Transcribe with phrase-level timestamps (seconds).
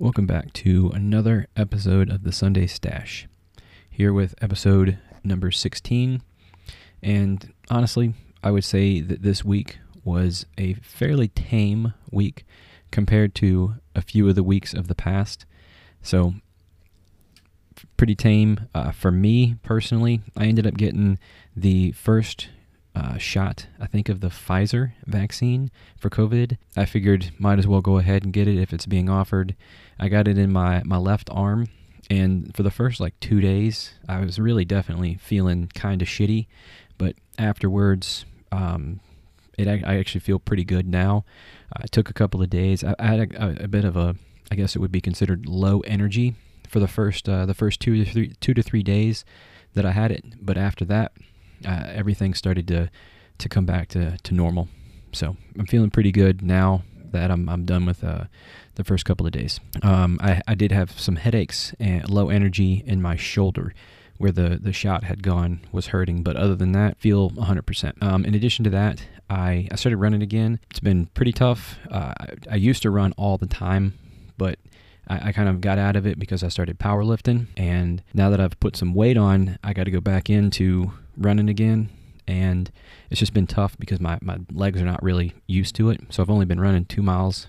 [0.00, 3.26] Welcome back to another episode of the Sunday Stash.
[3.90, 6.22] Here with episode number 16.
[7.02, 12.44] And honestly, I would say that this week was a fairly tame week
[12.92, 15.46] compared to a few of the weeks of the past.
[16.00, 16.34] So,
[17.96, 20.20] pretty tame uh, for me personally.
[20.36, 21.18] I ended up getting
[21.56, 22.50] the first
[22.98, 26.58] uh, shot, I think, of the Pfizer vaccine for COVID.
[26.76, 29.54] I figured might as well go ahead and get it if it's being offered.
[30.00, 31.68] I got it in my, my left arm,
[32.10, 36.48] and for the first like two days, I was really definitely feeling kind of shitty.
[36.96, 38.98] But afterwards, um,
[39.56, 41.24] it I actually feel pretty good now.
[41.82, 42.82] It took a couple of days.
[42.82, 44.16] I, I had a, a, bit of a,
[44.50, 46.34] I guess it would be considered low energy
[46.68, 49.24] for the first uh, the first two to three two to three days
[49.74, 50.24] that I had it.
[50.44, 51.12] But after that,
[51.66, 52.90] uh, everything started to
[53.38, 54.68] to come back to, to normal.
[55.12, 58.24] So I'm feeling pretty good now that I'm, I'm done with uh,
[58.74, 59.60] the first couple of days.
[59.82, 63.72] Um, I, I did have some headaches and low energy in my shoulder
[64.18, 68.02] where the, the shot had gone was hurting, but other than that, feel 100%.
[68.02, 70.58] Um, in addition to that, I, I started running again.
[70.70, 71.78] It's been pretty tough.
[71.90, 73.96] Uh, I, I used to run all the time,
[74.36, 74.58] but
[75.06, 77.46] I, I, kind of got out of it because I started powerlifting.
[77.56, 81.48] And now that I've put some weight on, I got to go back into running
[81.48, 81.90] again.
[82.26, 82.70] And
[83.10, 86.00] it's just been tough because my, my legs are not really used to it.
[86.10, 87.46] So I've only been running two miles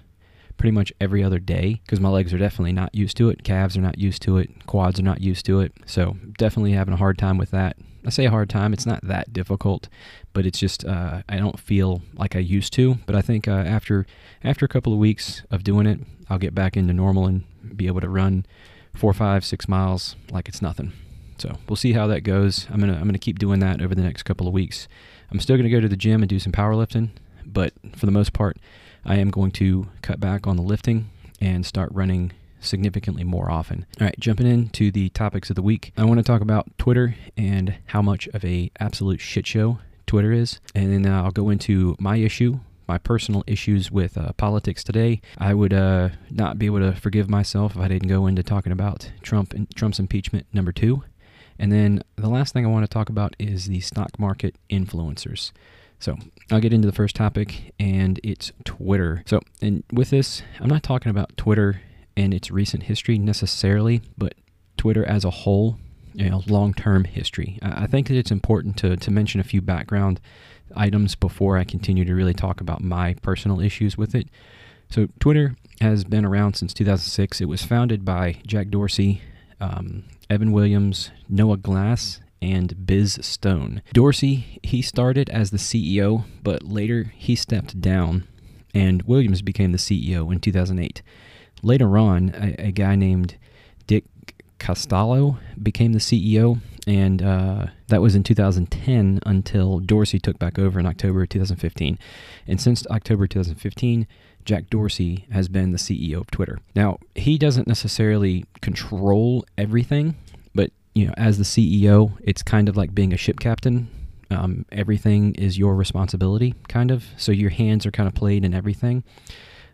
[0.59, 3.43] pretty much every other day because my legs are definitely not used to it.
[3.43, 4.65] Calves are not used to it.
[4.67, 5.73] Quads are not used to it.
[5.85, 7.77] So definitely having a hard time with that.
[8.05, 8.71] I say a hard time.
[8.71, 9.89] It's not that difficult,
[10.31, 12.95] but it's just uh, I don't feel like I used to.
[13.05, 14.05] But I think uh, after
[14.43, 17.43] after a couple of weeks of doing it, I'll get back into normal and
[17.75, 18.45] be able to run
[18.95, 20.93] four, five, six miles like it's nothing.
[21.39, 22.67] So we'll see how that goes.
[22.69, 24.87] I'm gonna I'm gonna keep doing that over the next couple of weeks.
[25.31, 27.09] I'm still gonna go to the gym and do some powerlifting,
[27.45, 28.57] but for the most part,
[29.05, 31.09] I am going to cut back on the lifting
[31.39, 33.85] and start running significantly more often.
[33.99, 35.93] All right, jumping into the topics of the week.
[35.97, 40.33] I want to talk about Twitter and how much of a absolute shit show Twitter
[40.33, 42.59] is, and then I'll go into my issue
[42.89, 45.21] my personal issues with uh, politics today.
[45.37, 48.71] I would uh, not be able to forgive myself if I didn't go into talking
[48.71, 51.03] about Trump and Trump's impeachment number two.
[51.59, 55.51] And then the last thing I want to talk about is the stock market influencers.
[55.99, 56.15] So
[56.49, 59.21] I'll get into the first topic, and it's Twitter.
[59.27, 61.81] So, and with this, I'm not talking about Twitter
[62.15, 64.33] and its recent history necessarily, but
[64.77, 65.77] Twitter as a whole,
[66.13, 67.59] you know, long-term history.
[67.61, 70.21] I think that it's important to to mention a few background
[70.75, 74.29] items before I continue to really talk about my personal issues with it.
[74.89, 77.41] So, Twitter has been around since 2006.
[77.41, 79.21] It was founded by Jack Dorsey,
[79.59, 83.81] um, Evan Williams, Noah Glass, and Biz Stone.
[83.93, 88.27] Dorsey, he started as the CEO, but later he stepped down,
[88.73, 91.01] and Williams became the CEO in 2008.
[91.61, 93.35] Later on, a, a guy named
[93.87, 94.05] Dick
[94.59, 100.79] Costolo became the CEO, and uh, that was in 2010 until Dorsey took back over
[100.79, 101.99] in October 2015.
[102.47, 104.07] And since October 2015,
[104.45, 106.59] Jack Dorsey has been the CEO of Twitter.
[106.75, 110.15] Now, he doesn't necessarily control everything,
[110.55, 113.89] but you know, as the CEO, it's kind of like being a ship captain.
[114.31, 117.05] Um, everything is your responsibility, kind of.
[117.17, 119.03] So your hands are kind of played in everything.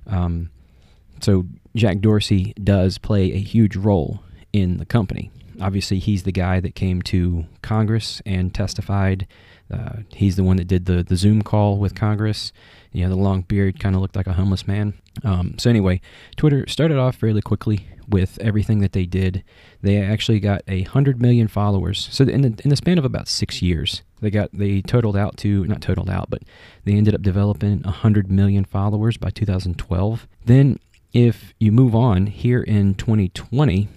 [0.08, 0.50] Um,
[1.22, 1.46] so
[1.76, 5.32] Jack Dorsey does play a huge role in the company.
[5.62, 9.28] Obviously, he's the guy that came to Congress and testified.
[9.72, 12.52] Uh, he's the one that did the, the Zoom call with Congress.
[12.92, 14.94] You know, the long beard kind of looked like a homeless man.
[15.24, 16.02] Um, so, anyway,
[16.36, 19.44] Twitter started off fairly quickly with everything that they did.
[19.82, 22.08] They actually got a hundred million followers.
[22.12, 25.38] So in the in the span of about six years, they got they totaled out
[25.38, 26.44] to not totaled out, but
[26.84, 30.28] they ended up developing a hundred million followers by 2012.
[30.46, 30.80] Then,
[31.14, 33.88] if you move on here in 2020,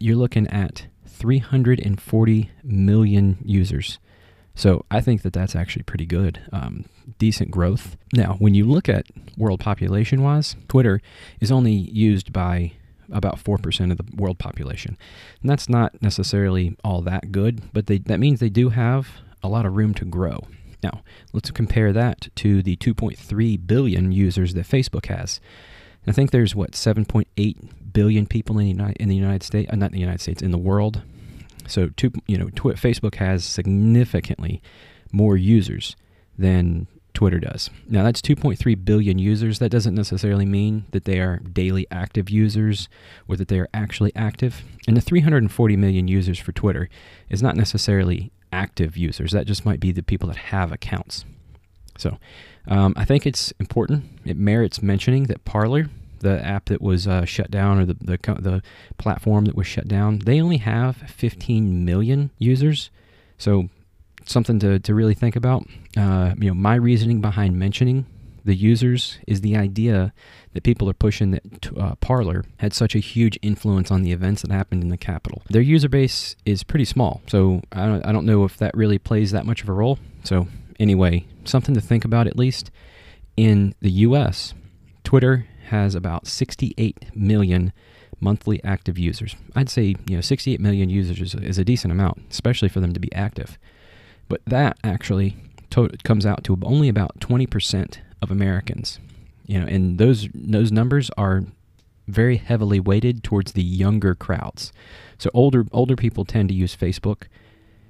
[0.00, 3.98] you're looking at 340 million users.
[4.54, 6.84] So I think that that's actually pretty good, um,
[7.18, 7.96] decent growth.
[8.12, 11.00] Now, when you look at world population wise, Twitter
[11.40, 12.72] is only used by
[13.10, 14.96] about 4% of the world population.
[15.40, 19.08] And that's not necessarily all that good, but they, that means they do have
[19.42, 20.46] a lot of room to grow.
[20.82, 21.02] Now,
[21.32, 25.40] let's compare that to the 2.3 billion users that Facebook has.
[26.06, 30.00] I think there's what 7.8 billion people in the United, States, uh, not in the
[30.00, 31.02] United States, in the world.
[31.66, 34.62] So, two, you know, Facebook has significantly
[35.12, 35.96] more users
[36.38, 37.70] than Twitter does.
[37.88, 39.58] Now, that's 2.3 billion users.
[39.58, 42.88] That doesn't necessarily mean that they are daily active users
[43.28, 44.62] or that they are actually active.
[44.88, 46.88] And the 340 million users for Twitter
[47.28, 49.32] is not necessarily active users.
[49.32, 51.24] That just might be the people that have accounts.
[51.98, 52.18] So,
[52.66, 54.04] um, I think it's important.
[54.24, 55.88] It merits mentioning that Parler
[56.22, 58.62] the app that was uh, shut down or the, the the
[58.98, 62.90] platform that was shut down, they only have 15 million users.
[63.38, 63.68] So
[64.24, 65.66] something to, to really think about.
[65.96, 68.06] Uh, you know, my reasoning behind mentioning
[68.44, 70.12] the users is the idea
[70.52, 74.42] that people are pushing that uh, Parler had such a huge influence on the events
[74.42, 75.42] that happened in the Capitol.
[75.48, 78.98] Their user base is pretty small, so I don't, I don't know if that really
[78.98, 79.98] plays that much of a role.
[80.24, 80.48] So,
[80.80, 82.70] anyway, something to think about at least.
[83.36, 84.54] In the US,
[85.04, 87.72] Twitter has about 68 million
[88.20, 89.34] monthly active users.
[89.56, 92.92] I'd say, you know, 68 million users is, is a decent amount, especially for them
[92.92, 93.58] to be active.
[94.28, 95.36] But that actually
[95.70, 99.00] to- comes out to only about 20% of Americans.
[99.46, 101.42] You know, and those those numbers are
[102.06, 104.72] very heavily weighted towards the younger crowds.
[105.18, 107.24] So older older people tend to use Facebook,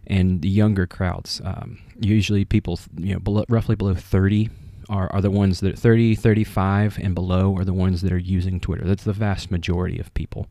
[0.07, 4.49] and the younger crowds, um, usually people you know below, roughly below 30,
[4.93, 8.61] are, are the ones that 30, 35 and below are the ones that are using
[8.61, 8.85] Twitter.
[8.85, 10.49] That's the vast majority of people.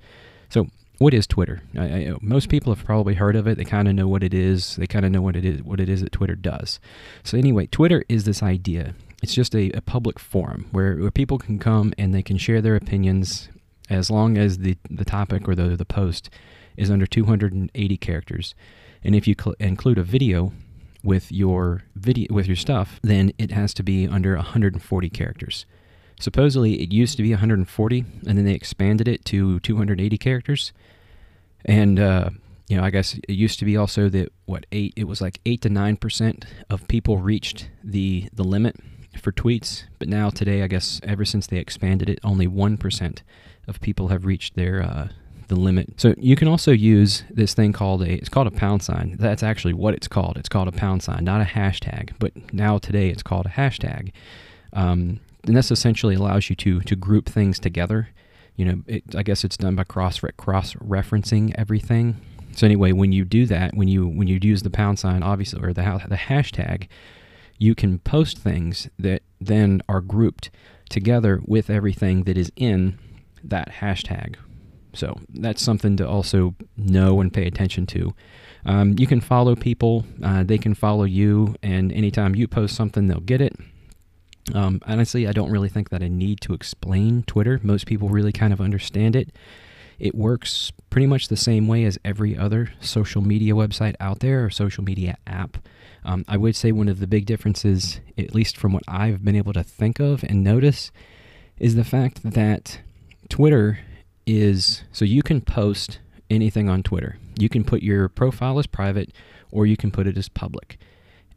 [0.50, 0.68] So
[0.98, 1.62] what is Twitter?
[1.78, 3.58] I, I, most people have probably heard of it.
[3.58, 4.76] They kind of know what it is.
[4.78, 5.62] They kind of know what it is.
[5.62, 6.80] What it is that Twitter does.
[7.24, 8.96] So anyway, Twitter is this idea.
[9.22, 12.62] It's just a, a public forum where, where people can come and they can share
[12.62, 13.48] their opinions
[13.92, 16.30] as long as the the topic or the the post
[16.78, 18.56] is under 280 characters.
[19.04, 20.54] And if you cl- include a video
[21.04, 25.66] with your video with your stuff, then it has to be under 140 characters.
[26.20, 30.72] Supposedly, it used to be 140, and then they expanded it to 280 characters.
[31.66, 32.30] And uh,
[32.68, 34.94] you know, I guess it used to be also that what eight?
[34.96, 38.78] It was like eight to nine percent of people reached the the limit
[39.22, 39.84] for tweets.
[40.00, 43.24] But now today, I guess ever since they expanded it, only one percent
[43.68, 45.10] of people have reached their uh,
[45.52, 45.94] the limit.
[45.98, 49.18] So you can also use this thing called a it's called a pound sign.
[49.20, 50.38] That's actually what it's called.
[50.38, 52.14] It's called a pound sign, not a hashtag.
[52.18, 54.12] But now today it's called a hashtag.
[54.74, 58.10] Um, and this essentially allows you to to group things together.
[58.56, 62.20] You know, it, I guess it's done by cross cross referencing everything.
[62.54, 65.62] So anyway, when you do that, when you when you use the pound sign, obviously,
[65.62, 66.88] or the the hashtag,
[67.58, 70.50] you can post things that then are grouped
[70.90, 72.98] together with everything that is in
[73.44, 74.36] that hashtag.
[74.94, 78.14] So that's something to also know and pay attention to.
[78.66, 83.08] Um, you can follow people; uh, they can follow you, and anytime you post something,
[83.08, 83.56] they'll get it.
[84.54, 87.60] Um, honestly, I don't really think that I need to explain Twitter.
[87.64, 89.30] Most people really kind of understand it.
[90.00, 94.44] It works pretty much the same way as every other social media website out there
[94.44, 95.58] or social media app.
[96.04, 99.36] Um, I would say one of the big differences, at least from what I've been
[99.36, 100.92] able to think of and notice,
[101.60, 102.82] is the fact that
[103.30, 103.80] Twitter
[104.32, 106.00] is so you can post
[106.30, 107.18] anything on Twitter.
[107.38, 109.12] You can put your profile as private
[109.52, 110.78] or you can put it as public.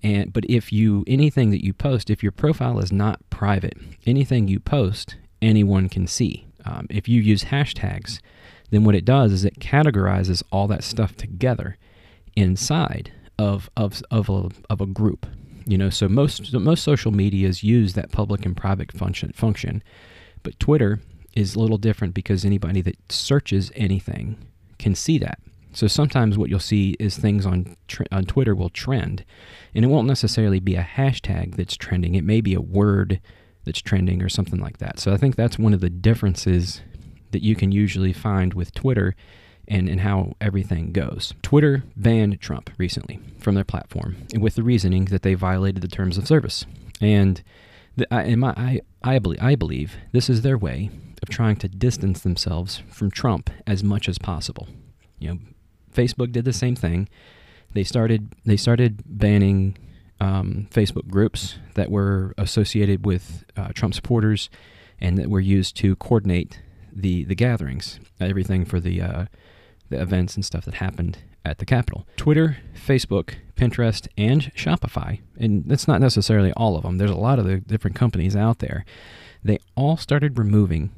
[0.02, 3.76] And but if you anything that you post, if your profile is not private,
[4.06, 6.46] anything you post, anyone can see.
[6.64, 8.20] Um, if you use hashtags,
[8.70, 11.76] then what it does is it categorizes all that stuff together
[12.36, 15.26] inside of of of a, of a group.
[15.66, 19.82] You know, so most most social medias use that public and private function function,
[20.44, 21.00] but Twitter
[21.34, 24.36] is a little different because anybody that searches anything
[24.78, 25.38] can see that.
[25.72, 27.76] So sometimes what you'll see is things on
[28.12, 29.24] on Twitter will trend,
[29.74, 32.14] and it won't necessarily be a hashtag that's trending.
[32.14, 33.20] It may be a word
[33.64, 35.00] that's trending or something like that.
[35.00, 36.80] So I think that's one of the differences
[37.32, 39.16] that you can usually find with Twitter
[39.66, 41.34] and, and how everything goes.
[41.42, 46.18] Twitter banned Trump recently from their platform with the reasoning that they violated the terms
[46.18, 46.66] of service.
[47.00, 47.42] And
[47.96, 50.90] the, I, my, I, I, believe, I believe this is their way
[51.24, 54.68] of trying to distance themselves from Trump as much as possible.
[55.18, 55.38] You know,
[55.90, 57.08] Facebook did the same thing.
[57.72, 59.78] They started they started banning
[60.20, 64.50] um, Facebook groups that were associated with uh, Trump supporters
[65.00, 66.60] and that were used to coordinate
[66.92, 69.24] the the gatherings, everything for the uh,
[69.88, 72.06] the events and stuff that happened at the Capitol.
[72.18, 76.98] Twitter, Facebook, Pinterest, and Shopify, and that's not necessarily all of them.
[76.98, 78.84] There's a lot of the different companies out there.
[79.42, 80.92] They all started removing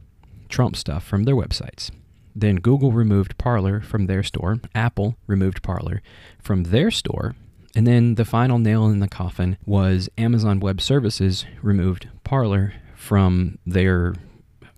[0.49, 1.91] Trump stuff from their websites.
[2.35, 4.59] Then Google removed Parler from their store.
[4.75, 6.03] Apple removed Parler
[6.41, 7.35] from their store.
[7.75, 13.59] And then the final nail in the coffin was Amazon Web Services removed Parler from
[13.67, 14.15] their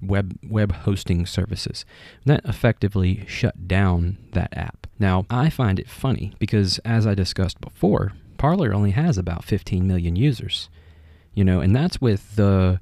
[0.00, 1.84] web web hosting services.
[2.24, 4.86] That effectively shut down that app.
[4.98, 9.86] Now, I find it funny because as I discussed before, Parler only has about 15
[9.86, 10.68] million users.
[11.34, 12.80] You know, and that's with the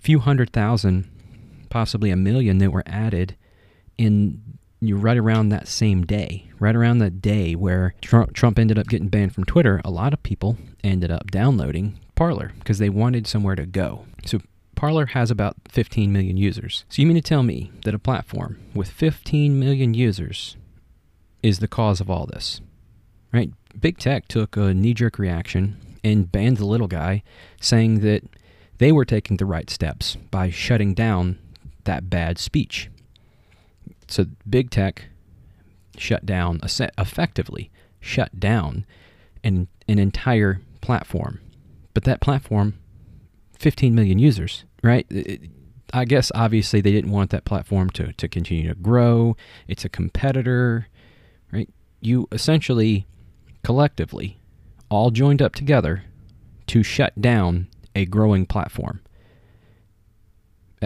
[0.00, 1.10] few hundred thousand,
[1.72, 3.34] possibly a million that were added
[3.96, 4.42] in
[4.80, 8.88] you right around that same day, right around that day where Trump, Trump ended up
[8.88, 13.26] getting banned from Twitter, a lot of people ended up downloading Parler because they wanted
[13.26, 14.04] somewhere to go.
[14.26, 14.40] So
[14.74, 16.84] Parler has about 15 million users.
[16.90, 20.58] So you mean to tell me that a platform with 15 million users
[21.42, 22.60] is the cause of all this?
[23.32, 23.50] Right?
[23.80, 27.22] Big Tech took a knee jerk reaction and banned the little guy,
[27.60, 28.24] saying that
[28.76, 31.38] they were taking the right steps by shutting down
[31.84, 32.90] that bad speech.
[34.08, 35.06] So Big Tech
[35.96, 37.70] shut down, effectively
[38.00, 38.84] shut down
[39.44, 41.40] an, an entire platform.
[41.94, 42.74] But that platform,
[43.58, 45.06] 15 million users, right?
[45.92, 49.36] I guess obviously they didn't want that platform to, to continue to grow.
[49.68, 50.88] It's a competitor,
[51.52, 51.68] right?
[52.00, 53.06] You essentially,
[53.62, 54.38] collectively,
[54.88, 56.04] all joined up together
[56.68, 59.00] to shut down a growing platform.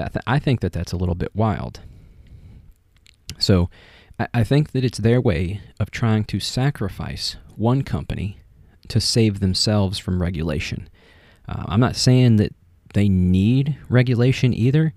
[0.05, 1.81] I, th- I think that that's a little bit wild.
[3.39, 3.69] So
[4.19, 8.39] I, I think that it's their way of trying to sacrifice one company
[8.89, 10.89] to save themselves from regulation.
[11.49, 12.55] Uh, I'm not saying that
[12.95, 14.95] they need regulation either,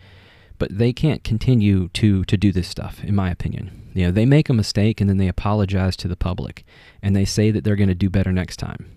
[0.57, 3.89] but they can't continue to to do this stuff, in my opinion.
[3.93, 6.65] You know, they make a mistake and then they apologize to the public,
[7.01, 8.91] and they say that they're going to do better next time.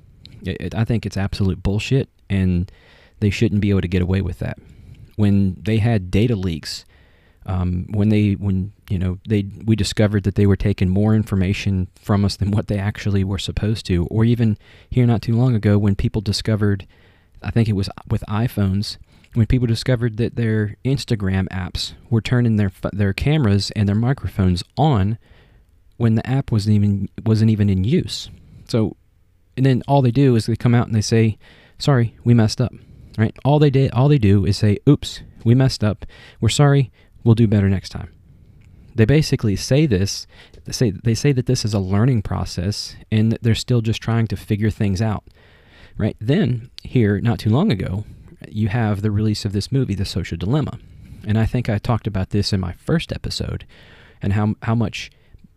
[0.45, 2.71] It, it, I think it's absolute bullshit, and
[3.21, 4.59] they shouldn't be able to get away with that.
[5.17, 6.85] When they had data leaks,
[7.45, 11.89] um, when they when you know they we discovered that they were taking more information
[11.97, 14.57] from us than what they actually were supposed to, or even
[14.91, 16.87] here not too long ago when people discovered,
[17.43, 18.97] I think it was with iPhones
[19.35, 24.63] when people discovered that their Instagram apps were turning their their cameras and their microphones
[24.77, 25.19] on
[25.97, 28.31] when the app wasn't even wasn't even in use.
[28.69, 28.97] So,
[29.57, 31.39] and then all they do is they come out and they say,
[31.79, 32.73] "Sorry, we messed up."
[33.19, 33.37] Right?
[33.45, 36.07] All they did, all they do is say, "Oops, we messed up.
[36.41, 36.91] We're sorry.
[37.25, 38.13] We'll do better next time."
[38.95, 40.27] They basically say this.
[40.65, 44.03] They say they say that this is a learning process and that they're still just
[44.03, 45.25] trying to figure things out.
[45.97, 46.17] Right?
[46.21, 48.05] Then here, not too long ago,
[48.49, 50.79] you have the release of this movie, The Social Dilemma.
[51.27, 53.67] And I think I talked about this in my first episode
[54.21, 55.11] and how, how much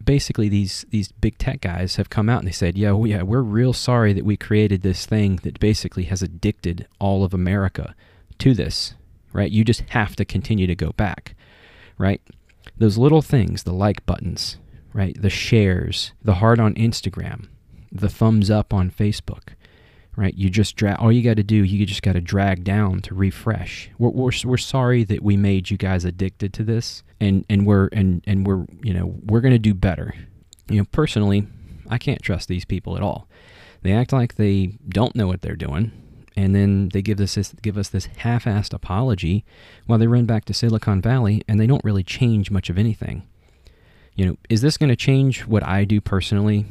[0.05, 3.41] basically these, these big tech guys have come out and they said, yeah, yeah, we're
[3.41, 7.95] real sorry that we created this thing that basically has addicted all of America
[8.39, 8.93] to this,
[9.33, 9.51] right?
[9.51, 11.35] You just have to continue to go back,
[11.97, 12.21] right?
[12.77, 14.57] Those little things, the like buttons,
[14.93, 15.19] right?
[15.19, 17.47] The shares, the heart on Instagram,
[17.91, 19.54] the thumbs up on Facebook,
[20.15, 20.33] right?
[20.33, 20.99] You just drag.
[20.99, 23.89] All you got to do, you just got to drag down to refresh.
[23.97, 27.87] We're, we're we're sorry that we made you guys addicted to this, and and we're
[27.91, 30.13] and and we're you know we're gonna do better.
[30.69, 31.47] You know, personally,
[31.89, 33.27] I can't trust these people at all.
[33.83, 35.91] They act like they don't know what they're doing,
[36.35, 39.45] and then they give us this give us this half-assed apology
[39.85, 43.27] while they run back to Silicon Valley, and they don't really change much of anything.
[44.15, 46.65] You know, is this going to change what I do personally?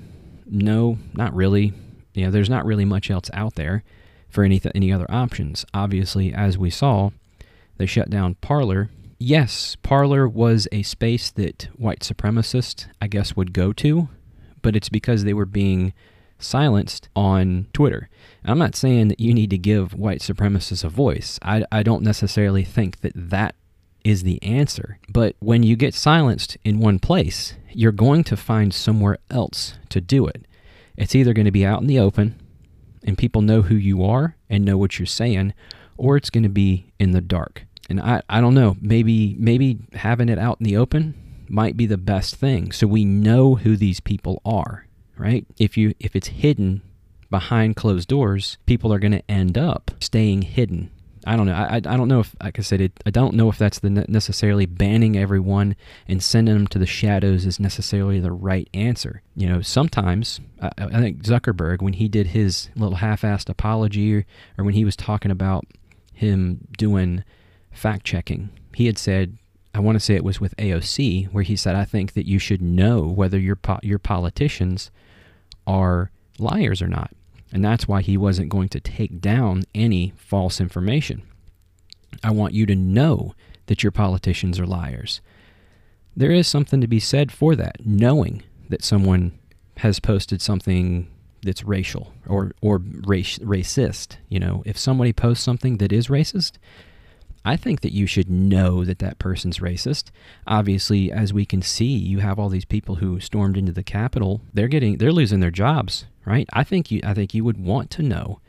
[0.46, 1.74] No, not really
[2.14, 3.82] you know, there's not really much else out there
[4.28, 5.64] for any, th- any other options.
[5.74, 7.10] Obviously, as we saw,
[7.76, 8.90] they shut down Parler.
[9.18, 14.08] Yes, Parler was a space that white supremacists, I guess, would go to,
[14.62, 15.92] but it's because they were being
[16.38, 18.08] silenced on Twitter.
[18.44, 21.38] I'm not saying that you need to give white supremacists a voice.
[21.42, 23.54] I, I don't necessarily think that that
[24.04, 24.98] is the answer.
[25.08, 30.00] But when you get silenced in one place, you're going to find somewhere else to
[30.00, 30.44] do it.
[30.96, 32.40] It's either going to be out in the open
[33.04, 35.54] and people know who you are and know what you're saying,
[35.96, 37.66] or it's going to be in the dark.
[37.88, 41.14] And I, I don't know, maybe maybe having it out in the open
[41.48, 42.72] might be the best thing.
[42.72, 44.86] So we know who these people are,
[45.16, 45.46] right?
[45.58, 46.82] If you if it's hidden
[47.30, 50.90] behind closed doors, people are going to end up staying hidden
[51.26, 51.54] I don't know.
[51.54, 53.90] I, I don't know if, like I said, it, I don't know if that's the
[53.90, 55.76] necessarily banning everyone
[56.06, 59.22] and sending them to the shadows is necessarily the right answer.
[59.34, 64.26] You know, sometimes I, I think Zuckerberg, when he did his little half-assed apology, or,
[64.58, 65.64] or when he was talking about
[66.12, 67.24] him doing
[67.72, 69.38] fact checking, he had said,
[69.74, 72.38] I want to say it was with AOC, where he said, I think that you
[72.38, 74.90] should know whether your po- your politicians
[75.66, 77.10] are liars or not.
[77.54, 81.22] And that's why he wasn't going to take down any false information.
[82.24, 83.34] I want you to know
[83.66, 85.20] that your politicians are liars.
[86.16, 89.38] There is something to be said for that, knowing that someone
[89.78, 91.08] has posted something
[91.44, 94.16] that's racial or or race, racist.
[94.28, 96.52] You know, if somebody posts something that is racist,
[97.44, 100.10] I think that you should know that that person's racist.
[100.46, 104.40] Obviously, as we can see, you have all these people who stormed into the Capitol.
[104.52, 106.48] They're getting they're losing their jobs right?
[106.52, 108.40] I think you I think you would want to know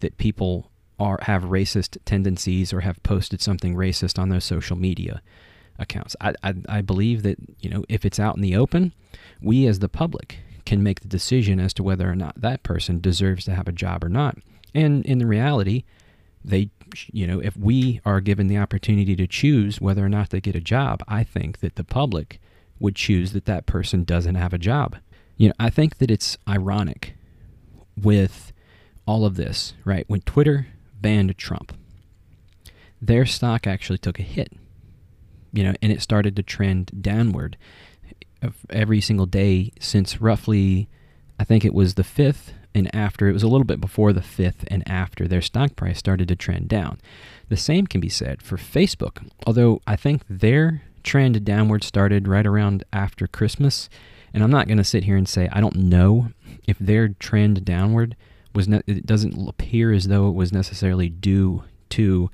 [0.00, 5.22] that people are have racist tendencies or have posted something racist on their social media
[5.78, 6.14] accounts.
[6.20, 8.92] I, I, I believe that you know if it's out in the open,
[9.40, 13.00] we as the public can make the decision as to whether or not that person
[13.00, 14.38] deserves to have a job or not.
[14.74, 15.84] And in the reality,
[16.44, 16.70] they
[17.12, 20.54] you know, if we are given the opportunity to choose whether or not they get
[20.54, 22.40] a job, I think that the public
[22.78, 24.96] would choose that that person doesn't have a job.
[25.36, 27.14] You know, I think that it's ironic
[27.96, 28.52] with
[29.06, 30.04] all of this, right?
[30.08, 30.68] When Twitter
[31.00, 31.76] banned Trump,
[33.00, 34.52] their stock actually took a hit,
[35.52, 37.56] you know, and it started to trend downward
[38.42, 40.88] uh, every single day since roughly,
[41.38, 44.20] I think it was the 5th and after, it was a little bit before the
[44.20, 47.00] 5th and after, their stock price started to trend down.
[47.48, 52.46] The same can be said for Facebook, although I think their trend downward started right
[52.46, 53.88] around after Christmas.
[54.32, 56.28] And I'm not going to sit here and say I don't know
[56.68, 58.16] if their trend downward
[58.54, 62.30] was ne- it doesn't appear as though it was necessarily due to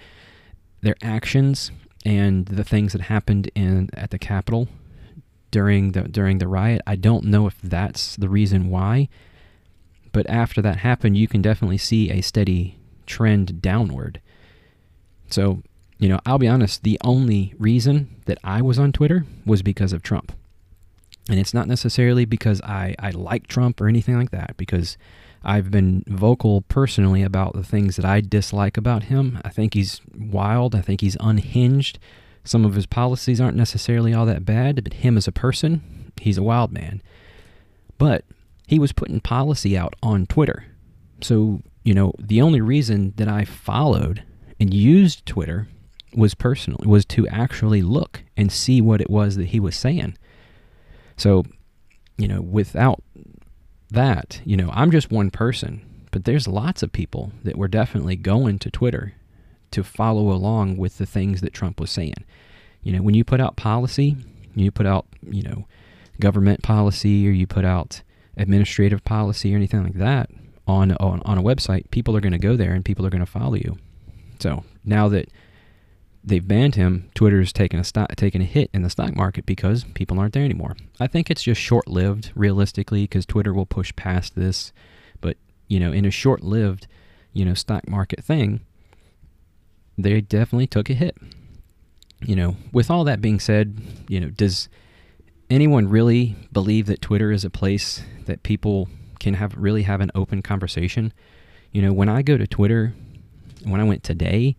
[0.83, 1.71] their actions
[2.05, 4.69] and the things that happened in at the Capitol
[5.51, 6.83] during the during the riot.
[6.87, 9.09] I don't know if that's the reason why,
[10.17, 14.19] but after that happened, you can definitely see a steady trend downward.
[15.29, 15.63] So,
[15.99, 19.93] you know, I'll be honest, the only reason that I was on Twitter was because
[19.93, 20.33] of Trump.
[21.29, 24.97] And it's not necessarily because I, I like Trump or anything like that, because
[25.45, 29.39] I've been vocal personally about the things that I dislike about him.
[29.45, 30.75] I think he's wild.
[30.75, 31.99] I think he's unhinged.
[32.43, 36.39] Some of his policies aren't necessarily all that bad, but him as a person, he's
[36.39, 37.03] a wild man.
[37.99, 38.25] But
[38.67, 40.65] he was putting policy out on Twitter.
[41.21, 44.23] So, you know, the only reason that I followed
[44.59, 45.69] and used Twitter
[46.15, 50.17] was personal, was to actually look and see what it was that he was saying.
[51.17, 51.45] So,
[52.17, 53.03] you know, without
[53.91, 58.17] that, you know, I'm just one person, but there's lots of people that were definitely
[58.17, 59.13] going to Twitter
[59.73, 62.25] to follow along with the things that Trump was saying.
[62.83, 64.17] You know, when you put out policy,
[64.55, 65.67] you put out, you know,
[66.19, 68.03] government policy or you put out
[68.37, 70.31] administrative policy or anything like that
[70.67, 73.25] on on, on a website, people are going to go there and people are going
[73.25, 73.79] to follow you.
[74.39, 75.31] So now that
[76.23, 79.85] they've banned him, Twitter's taken a stock, taken a hit in the stock market because
[79.95, 80.77] people aren't there anymore.
[80.99, 84.73] I think it's just short-lived, realistically, because Twitter will push past this.
[85.21, 85.37] But
[85.69, 86.87] you know, in a short-lived,
[87.33, 88.61] you know, stock market thing,
[89.97, 91.17] they definitely took a hit.
[92.21, 94.69] You know, with all that being said, you know, does
[95.51, 98.89] anyone really believe that Twitter is a place that people
[99.21, 101.13] can have really have an open conversation?
[101.73, 102.95] You know, when I go to Twitter,
[103.65, 104.57] when I went today,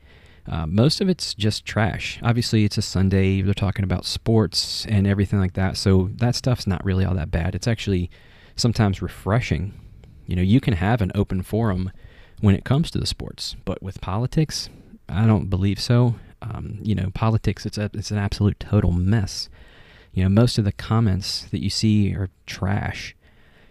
[0.50, 2.20] uh, most of it's just trash.
[2.24, 3.42] Obviously, it's a Sunday.
[3.42, 5.76] They're talking about sports and everything like that.
[5.76, 7.54] So that stuff's not really all that bad.
[7.54, 8.10] It's actually
[8.56, 9.74] sometimes refreshing.
[10.26, 11.92] You know, you can have an open forum
[12.40, 14.70] when it comes to the sports, but with politics,
[15.10, 16.16] I don't believe so.
[16.42, 19.50] Um, you know, politics, it's a, it's an absolute total mess.
[20.14, 23.16] You know, most of the comments that you see are trash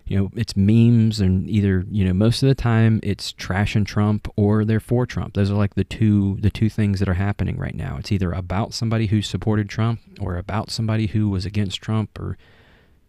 [0.06, 3.84] you know, it's memes and either, you know, most of the time it's trash and
[3.84, 5.34] Trump or they're for Trump.
[5.34, 7.96] Those are like the two the two things that are happening right now.
[7.98, 12.38] It's either about somebody who supported Trump or about somebody who was against Trump or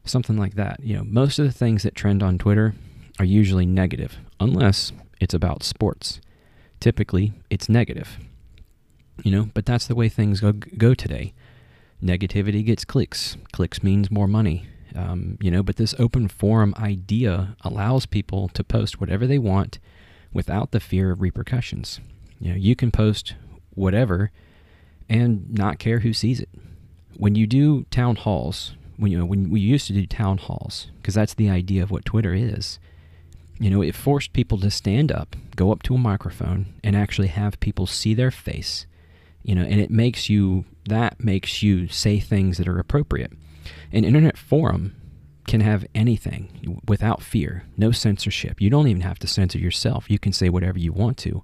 [0.05, 0.79] something like that.
[0.81, 2.73] You know, most of the things that trend on Twitter
[3.19, 6.19] are usually negative unless it's about sports.
[6.79, 8.17] Typically, it's negative.
[9.23, 11.33] You know, but that's the way things go go today.
[12.03, 13.37] Negativity gets clicks.
[13.51, 18.63] Clicks means more money um, you know, but this open forum idea allows people to
[18.63, 19.77] post whatever they want
[20.33, 21.99] without the fear of repercussions.
[22.39, 23.35] You know, you can post
[23.75, 24.31] whatever
[25.07, 26.49] and not care who sees it.
[27.15, 30.87] When you do town halls, when you know, when we used to do town halls,
[30.97, 32.79] because that's the idea of what Twitter is.
[33.59, 37.29] You know, it forced people to stand up, go up to a microphone, and actually
[37.29, 38.85] have people see their face.
[39.43, 43.33] You know, and it makes you that makes you say things that are appropriate.
[43.91, 44.95] An internet forum
[45.47, 48.61] can have anything without fear, no censorship.
[48.61, 50.09] You don't even have to censor yourself.
[50.09, 51.43] You can say whatever you want to.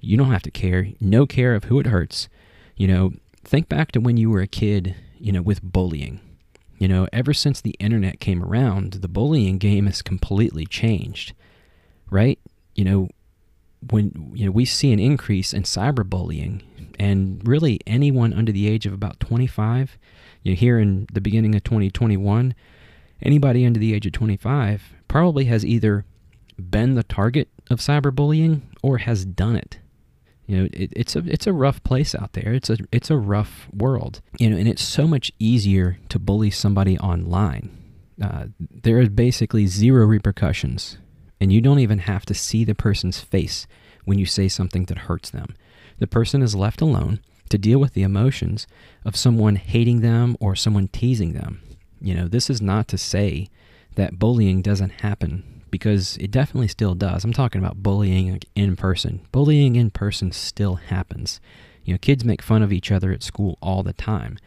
[0.00, 2.28] You don't have to care, no care of who it hurts.
[2.76, 3.12] You know,
[3.44, 6.20] think back to when you were a kid, you know, with bullying.
[6.78, 11.34] You know, ever since the internet came around, the bullying game has completely changed.
[12.08, 12.38] Right?
[12.74, 13.08] You know,
[13.90, 16.62] when you know we see an increase in cyberbullying
[17.00, 19.98] and really anyone under the age of about 25
[20.42, 22.54] you know, here in the beginning of 2021,
[23.22, 26.04] anybody under the age of 25 probably has either
[26.58, 29.78] been the target of cyberbullying or has done it.
[30.46, 32.52] You know, it, it's a it's a rough place out there.
[32.52, 34.20] It's a it's a rough world.
[34.38, 37.70] You know, and it's so much easier to bully somebody online.
[38.20, 40.98] Uh, there is basically zero repercussions,
[41.40, 43.66] and you don't even have to see the person's face
[44.04, 45.54] when you say something that hurts them.
[46.00, 48.66] The person is left alone to deal with the emotions
[49.04, 51.62] of someone hating them or someone teasing them.
[52.00, 53.48] You know, this is not to say
[53.96, 57.22] that bullying doesn't happen because it definitely still does.
[57.22, 59.20] I'm talking about bullying in person.
[59.30, 61.40] Bullying in person still happens.
[61.84, 64.38] You know, kids make fun of each other at school all the time.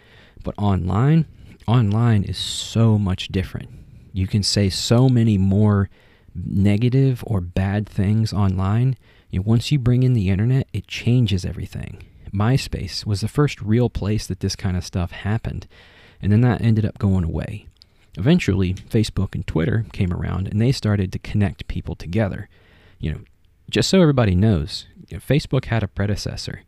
[0.43, 1.25] But online,
[1.67, 3.69] online is so much different.
[4.11, 5.89] You can say so many more
[6.35, 8.97] negative or bad things online.
[9.33, 12.03] You know, once you bring in the internet, it changes everything.
[12.31, 15.65] MySpace was the first real place that this kind of stuff happened,
[16.21, 17.65] and then that ended up going away.
[18.15, 22.47] Eventually, Facebook and Twitter came around and they started to connect people together.
[22.99, 23.19] You know,
[23.71, 26.61] just so everybody knows, you know, Facebook had a predecessor.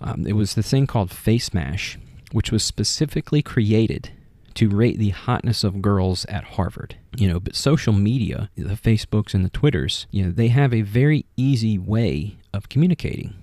[0.00, 1.98] Um, it was the thing called FaceMash,
[2.32, 4.10] which was specifically created
[4.54, 6.96] to rate the hotness of girls at Harvard.
[7.16, 10.82] You know, but social media, the Facebooks and the Twitters, you know, they have a
[10.82, 13.34] very easy way of communicating.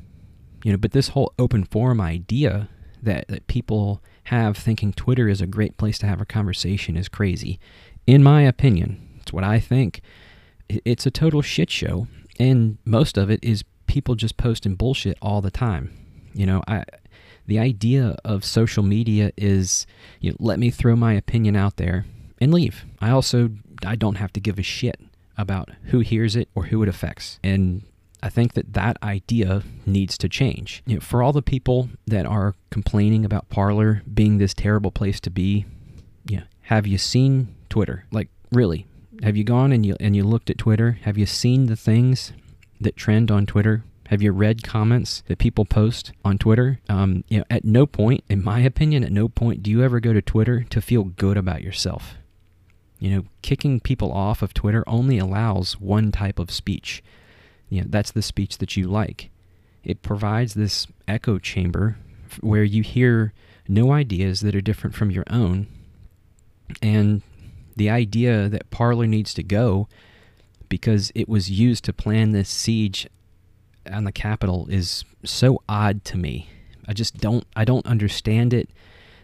[0.63, 2.69] You know, but this whole open forum idea
[3.02, 7.10] that, that people have thinking Twitter is a great place to have a conversation is
[7.10, 7.60] crazy.
[8.06, 10.02] In my opinion, it's what I think.
[10.69, 12.08] It's a total shit show,
[12.39, 15.97] and most of it is people just posting bullshit all the time.
[16.34, 16.86] You know, I
[17.51, 19.85] the idea of social media is
[20.21, 22.05] you know, let me throw my opinion out there
[22.39, 22.85] and leave.
[23.01, 23.49] I also
[23.85, 25.01] I don't have to give a shit
[25.37, 27.41] about who hears it or who it affects.
[27.43, 27.81] And
[28.23, 30.81] I think that that idea needs to change.
[30.85, 35.19] You know, for all the people that are complaining about Parler being this terrible place
[35.19, 35.65] to be,
[36.25, 38.05] yeah, have you seen Twitter?
[38.13, 38.87] Like really,
[39.23, 40.99] have you gone and you and you looked at Twitter?
[41.01, 42.31] Have you seen the things
[42.79, 43.83] that trend on Twitter?
[44.12, 46.80] Have you read comments that people post on Twitter?
[46.88, 50.00] Um, you know, at no point, in my opinion, at no point do you ever
[50.00, 52.15] go to Twitter to feel good about yourself.
[53.00, 57.02] You know, kicking people off of Twitter only allows one type of speech
[57.71, 59.32] you know, that's the speech that you like.
[59.84, 61.97] It provides this echo chamber
[62.41, 63.34] where you hear
[63.67, 65.67] no ideas that are different from your own.
[66.82, 67.21] And
[67.78, 69.88] the idea that Parler needs to go
[70.67, 73.08] because it was used to plan this siege
[73.91, 76.49] on the Capitol is so odd to me.
[76.88, 78.69] I just don't I don't understand it.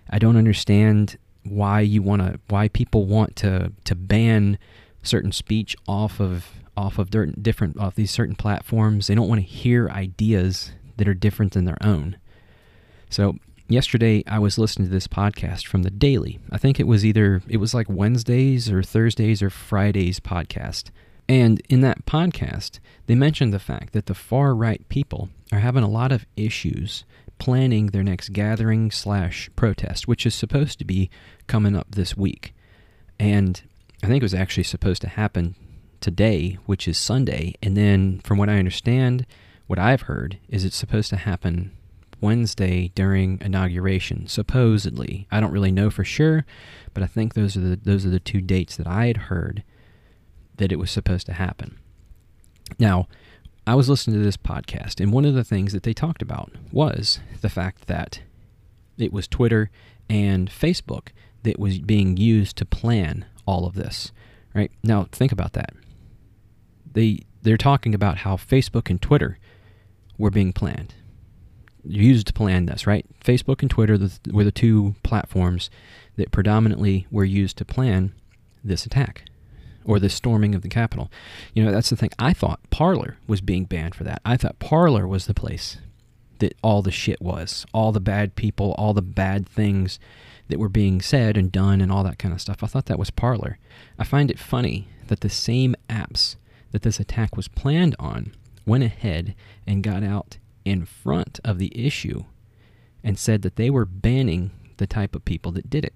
[0.09, 4.57] I don't understand why you want to why people want to to ban
[5.03, 7.09] certain speech off of off of
[7.41, 9.07] different off these certain platforms.
[9.07, 12.17] They don't want to hear ideas that are different than their own.
[13.09, 16.39] So yesterday I was listening to this podcast from the Daily.
[16.51, 20.91] I think it was either it was like Wednesdays or Thursdays or Fridays podcast.
[21.29, 25.83] And in that podcast, they mentioned the fact that the far right people are having
[25.83, 27.03] a lot of issues
[27.37, 31.09] planning their next gathering slash protest, which is supposed to be
[31.47, 32.53] coming up this week.
[33.19, 33.61] And
[34.03, 35.55] I think it was actually supposed to happen
[35.99, 37.55] today, which is Sunday.
[37.61, 39.25] And then, from what I understand,
[39.67, 41.71] what I've heard is it's supposed to happen
[42.21, 45.27] Wednesday during inauguration, supposedly.
[45.31, 46.45] I don't really know for sure,
[46.93, 49.63] but I think those are the those are the two dates that I had heard
[50.57, 51.77] that it was supposed to happen.
[52.79, 53.07] Now,
[53.65, 56.51] I was listening to this podcast, and one of the things that they talked about
[56.71, 58.21] was the fact that
[58.97, 59.69] it was Twitter
[60.09, 61.09] and Facebook
[61.43, 64.11] that was being used to plan all of this.
[64.53, 65.73] Right now, think about that
[66.97, 69.37] they they're talking about how Facebook and Twitter
[70.17, 70.95] were being planned,
[71.83, 73.05] used to plan this, right?
[73.23, 73.97] Facebook and Twitter
[74.31, 75.69] were the two platforms
[76.15, 78.13] that predominantly were used to plan
[78.63, 79.25] this attack
[79.87, 81.09] or the storming of the Capitol.
[81.55, 82.11] You know, that's the thing.
[82.19, 84.21] I thought Parler was being banned for that.
[84.23, 85.77] I thought Parler was the place
[86.39, 89.97] that all the shit was, all the bad people, all the bad things
[90.49, 92.61] that were being said and done and all that kind of stuff.
[92.61, 93.57] I thought that was Parler.
[93.97, 96.35] I find it funny that the same apps
[96.71, 98.33] that this attack was planned on
[98.65, 99.33] went ahead
[99.65, 102.25] and got out in front of the issue
[103.03, 105.93] and said that they were banning the type of people that did it.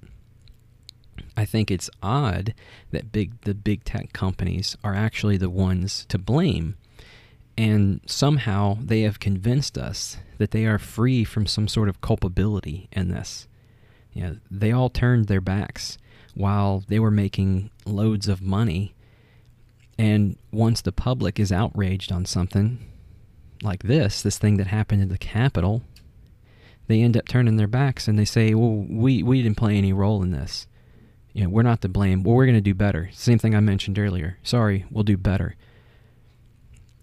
[1.38, 2.54] I think it's odd
[2.92, 6.76] that big the big tech companies are actually the ones to blame
[7.58, 12.88] and somehow they have convinced us that they are free from some sort of culpability
[12.92, 13.48] in this.
[14.14, 15.98] You know, they all turned their backs
[16.34, 18.94] while they were making loads of money
[19.98, 22.80] and once the public is outraged on something
[23.62, 25.84] like this, this thing that happened in the Capitol,
[26.88, 29.94] they end up turning their backs and they say, well, we, we didn't play any
[29.94, 30.66] role in this.
[31.34, 32.24] You know, we're not to blame.
[32.24, 33.10] Well, we're going to do better.
[33.14, 34.38] Same thing I mentioned earlier.
[34.44, 35.56] Sorry, we'll do better.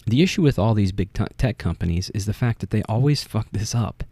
[0.07, 3.49] The issue with all these big tech companies is the fact that they always fuck
[3.53, 4.05] this up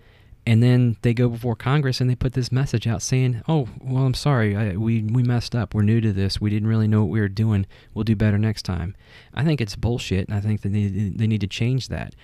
[0.47, 4.05] and then they go before Congress and they put this message out saying, "Oh, well,
[4.05, 5.75] I'm sorry, I, we we messed up.
[5.75, 6.41] We're new to this.
[6.41, 7.67] We didn't really know what we were doing.
[7.93, 8.95] We'll do better next time."
[9.35, 12.15] I think it's bullshit, and I think that they they need to change that.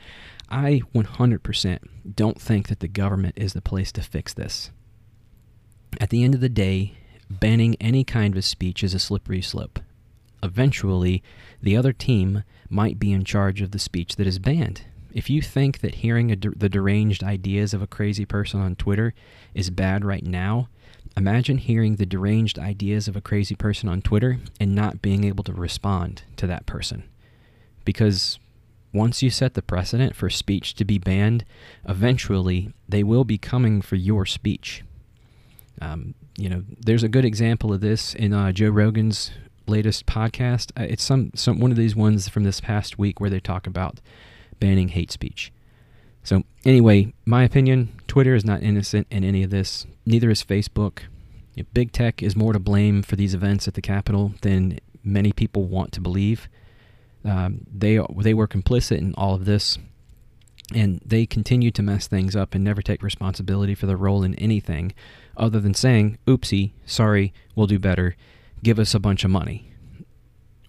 [0.48, 1.78] I 100%
[2.14, 4.70] don't think that the government is the place to fix this.
[5.98, 6.98] At the end of the day,
[7.40, 9.80] banning any kind of speech is a slippery slope.
[10.42, 11.22] eventually
[11.62, 14.82] the other team might be in charge of the speech that is banned.
[15.12, 19.12] If you think that hearing the deranged ideas of a crazy person on Twitter
[19.54, 20.68] is bad right now,
[21.16, 25.44] imagine hearing the deranged ideas of a crazy person on Twitter and not being able
[25.44, 27.04] to respond to that person.
[27.84, 28.38] Because
[28.94, 31.44] once you set the precedent for speech to be banned,
[31.86, 34.82] eventually they will be coming for your speech.
[35.80, 39.30] Um, you know, there's a good example of this in uh, Joe Rogan's
[39.66, 40.72] latest podcast.
[40.78, 43.66] Uh, it's some, some one of these ones from this past week where they talk
[43.66, 44.00] about
[44.58, 45.52] banning hate speech.
[46.24, 49.86] So anyway, my opinion, Twitter is not innocent in any of this.
[50.06, 51.00] Neither is Facebook.
[51.54, 54.78] You know, big tech is more to blame for these events at the Capitol than
[55.04, 56.48] many people want to believe.
[57.24, 59.78] Um, they they were complicit in all of this,
[60.74, 64.34] and they continue to mess things up and never take responsibility for their role in
[64.36, 64.92] anything,
[65.36, 68.16] other than saying, "Oopsie, sorry, we'll do better.
[68.62, 69.72] Give us a bunch of money."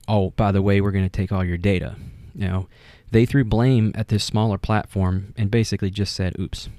[0.08, 1.96] Oh, by the way, we're going to take all your data.
[2.36, 2.68] You know,
[3.12, 6.70] they threw blame at this smaller platform and basically just said, "Oops."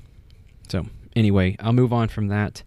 [0.68, 2.62] So anyway, I'll move on from that.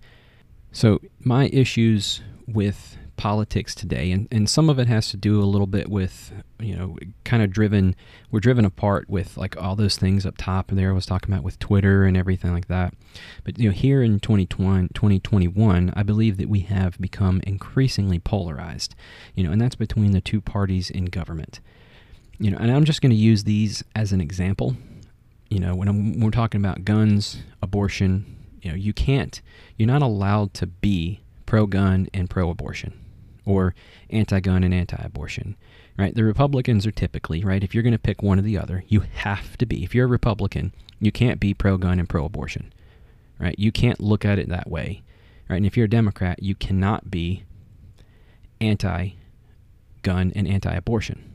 [0.71, 5.43] So my issues with politics today, and, and some of it has to do a
[5.43, 7.95] little bit with, you know, kind of driven,
[8.31, 11.43] we're driven apart with like all those things up top there I was talking about
[11.43, 12.93] with Twitter and everything like that.
[13.43, 18.95] But, you know, here in 2020, 2021, I believe that we have become increasingly polarized,
[19.35, 21.59] you know, and that's between the two parties in government.
[22.39, 24.77] You know, and I'm just going to use these as an example.
[25.49, 29.41] You know, when, when we're talking about guns, abortion, you know, you can't,
[29.75, 32.93] you're not allowed to be pro gun and pro abortion
[33.47, 33.73] or
[34.09, 35.55] anti gun and anti abortion,
[35.97, 36.13] right?
[36.13, 38.99] The Republicans are typically, right, if you're going to pick one or the other, you
[38.99, 39.83] have to be.
[39.83, 42.73] If you're a Republican, you can't be pro gun and pro abortion,
[43.39, 43.57] right?
[43.57, 45.01] You can't look at it that way,
[45.49, 45.57] right?
[45.57, 47.43] And if you're a Democrat, you cannot be
[48.59, 49.11] anti
[50.03, 51.33] gun and anti abortion.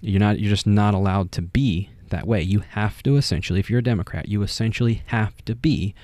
[0.00, 2.42] You're not, you're just not allowed to be that way.
[2.42, 5.94] You have to essentially, if you're a Democrat, you essentially have to be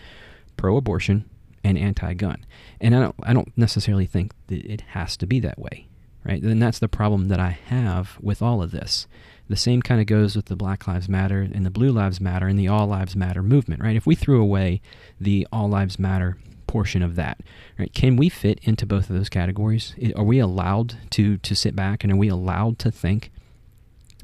[0.57, 1.29] pro abortion
[1.69, 2.45] and anti-gun.
[2.81, 5.87] And I don't I don't necessarily think that it has to be that way,
[6.25, 6.43] right?
[6.43, 9.07] And that's the problem that I have with all of this.
[9.49, 12.49] The same kind of goes with the Black Lives Matter and the Blue Lives Matter
[12.49, 13.97] and the All Lives Matter movement, right?
[13.97, 14.81] If we threw away
[15.21, 17.41] the All Lives Matter portion of that,
[17.79, 17.93] right?
[17.95, 19.95] Can we fit into both of those categories?
[20.17, 23.31] Are we allowed to to sit back and are we allowed to think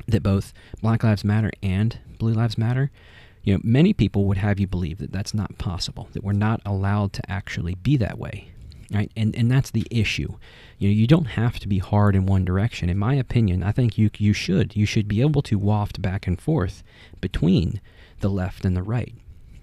[0.06, 0.52] that both
[0.82, 2.90] Black Lives Matter and Blue Lives Matter
[3.44, 6.62] you know, many people would have you believe that that's not possible, that we're not
[6.64, 8.48] allowed to actually be that way,
[8.90, 9.12] right?
[9.16, 10.36] And and that's the issue.
[10.78, 12.88] You know, you don't have to be hard in one direction.
[12.88, 16.26] In my opinion, I think you you should you should be able to waft back
[16.26, 16.82] and forth
[17.20, 17.80] between
[18.20, 19.14] the left and the right.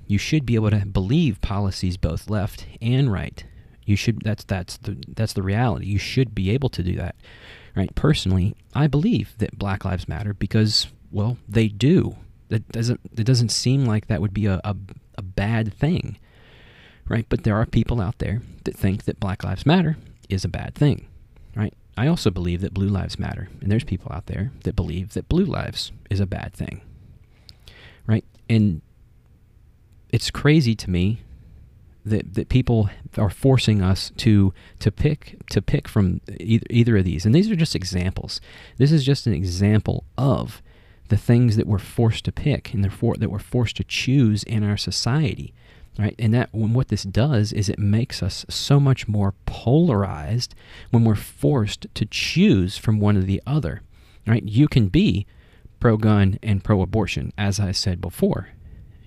[0.05, 3.43] You should be able to believe policies both left and right.
[3.85, 5.87] You should that's that's the that's the reality.
[5.87, 7.15] You should be able to do that.
[7.75, 7.93] Right?
[7.95, 12.17] Personally, I believe that Black Lives Matter because well, they do
[12.51, 14.75] that doesn't it doesn't seem like that would be a, a,
[15.17, 16.17] a bad thing,
[17.07, 17.25] right?
[17.27, 19.97] But there are people out there that think that Black Lives Matter
[20.29, 21.07] is a bad thing,
[21.55, 21.73] right?
[21.97, 25.29] I also believe that Blue Lives Matter, and there's people out there that believe that
[25.29, 26.81] Blue Lives is a bad thing,
[28.05, 28.25] right?
[28.49, 28.81] And
[30.09, 31.21] it's crazy to me
[32.03, 37.05] that that people are forcing us to to pick to pick from either, either of
[37.05, 38.41] these and these are just examples
[38.77, 40.63] this is just an example of
[41.11, 44.63] the things that we're forced to pick and therefore that we're forced to choose in
[44.63, 45.53] our society
[45.99, 46.15] right?
[46.17, 50.55] And that when what this does is it makes us so much more polarized
[50.89, 53.81] when we're forced to choose from one or the other
[54.25, 54.43] right?
[54.43, 55.27] You can be
[55.81, 58.49] pro gun and pro abortion as i said before.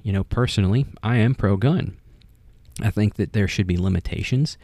[0.03, 1.97] You know personally i am pro gun
[2.83, 4.59] i think that there should be limitations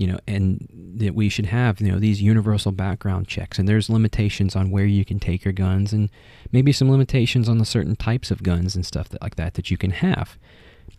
[0.00, 3.58] you know, and that we should have, you know, these universal background checks.
[3.58, 6.08] And there's limitations on where you can take your guns, and
[6.52, 9.70] maybe some limitations on the certain types of guns and stuff that, like that that
[9.70, 10.38] you can have.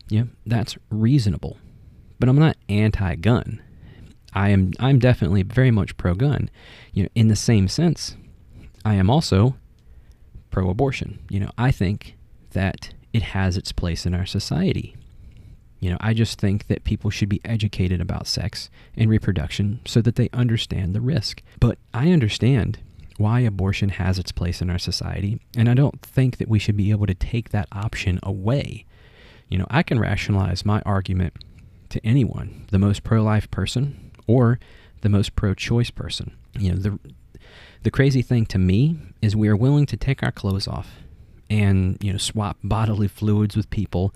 [0.08, 1.58] Yeah, that's reasonable.
[2.20, 3.64] But I'm not anti-gun.
[4.34, 6.52] I am I'm definitely very much pro-gun.
[6.94, 8.16] You know, in the same sense,
[8.86, 9.56] I am also
[10.52, 11.18] pro-abortion.
[11.28, 12.18] You know, I think
[12.52, 14.96] that it has its place in our society.
[15.82, 20.00] You know, I just think that people should be educated about sex and reproduction so
[20.02, 21.42] that they understand the risk.
[21.60, 22.80] But I understand
[23.18, 26.78] why abortion has its place in our society, and I don't think that we should
[26.78, 28.86] be able to take that option away.
[29.50, 31.34] You know, I can rationalize my argument
[31.90, 34.60] to anyone, the most pro-life person or
[35.02, 36.38] the most pro-choice person.
[36.58, 37.00] You know, the
[37.84, 41.02] the crazy thing to me is we are willing to take our clothes off
[41.50, 44.14] and, you know, swap bodily fluids with people,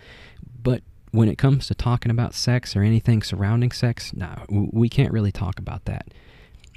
[1.15, 5.31] when it comes to talking about sex or anything surrounding sex, no, we can't really
[5.31, 6.07] talk about that.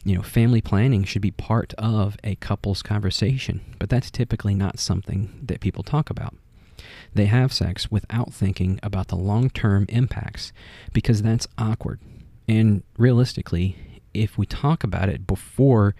[0.05, 4.79] you know, family planning should be part of a couple's conversation, but that's typically not
[4.79, 6.35] something that people talk about.
[7.15, 10.53] They have sex without thinking about the long term impacts
[10.93, 12.01] because that's awkward.
[12.47, 13.77] And realistically,
[14.15, 15.95] if we talk about it before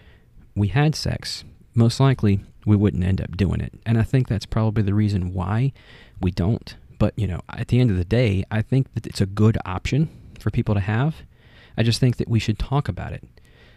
[0.55, 1.43] we had sex,
[1.75, 3.73] most likely we wouldn't end up doing it.
[3.85, 5.73] And I think that's probably the reason why
[6.21, 6.75] we don't.
[6.99, 9.57] But, you know, at the end of the day, I think that it's a good
[9.65, 10.09] option
[10.39, 11.23] for people to have.
[11.75, 13.23] I just think that we should talk about it.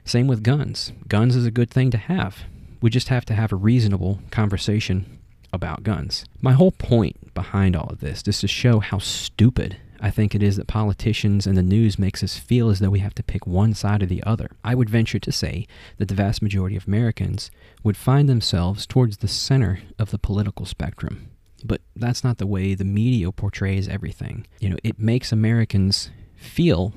[0.04, 0.92] Same with guns.
[1.08, 2.44] Guns is a good thing to have.
[2.82, 5.20] We just have to have a reasonable conversation
[5.52, 6.24] about guns.
[6.40, 10.42] My whole point behind all of this is to show how stupid I think it
[10.42, 13.46] is that politicians and the news makes us feel as though we have to pick
[13.46, 14.50] one side or the other.
[14.64, 17.52] I would venture to say that the vast majority of Americans
[17.85, 21.28] would find themselves towards the center of the political spectrum.
[21.64, 24.46] But that's not the way the media portrays everything.
[24.61, 26.92] You know, it makes Americans feel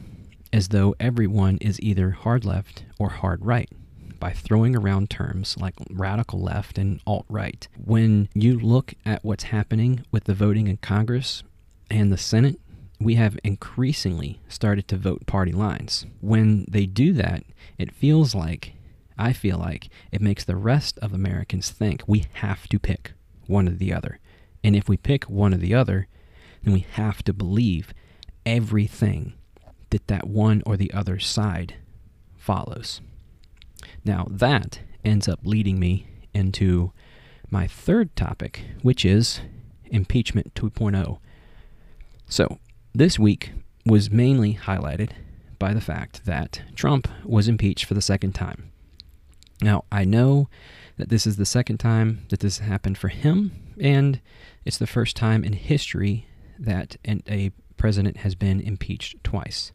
[0.51, 3.69] as though everyone is either hard left or hard right
[4.19, 7.67] by throwing around terms like radical left and alt right.
[7.84, 11.43] When you look at what's happening with the voting in Congress
[11.91, 12.60] and the Senate,
[12.99, 16.06] we have increasingly started to vote party lines.
[16.21, 17.43] When they do that,
[17.78, 18.73] it feels like,
[19.17, 23.12] I feel like, it makes the rest of Americans think we have to pick
[23.47, 24.19] one or the other.
[24.65, 26.08] And if we pick one or the other,
[26.63, 27.93] then we have to believe
[28.47, 29.34] everything
[29.91, 31.75] that that one or the other side
[32.36, 32.99] follows.
[34.04, 36.91] Now, that ends up leading me into
[37.51, 39.39] my third topic, which is
[39.86, 41.19] impeachment 2.0.
[42.28, 42.58] So,
[42.91, 43.51] this week
[43.86, 45.12] was mainly highlighted
[45.60, 48.71] by the fact that Trump was impeached for the second time.
[49.62, 50.49] Now, I know
[50.97, 54.19] that this is the second time that this happened for him, and
[54.63, 59.71] it's the first time in history that a president has been impeached twice.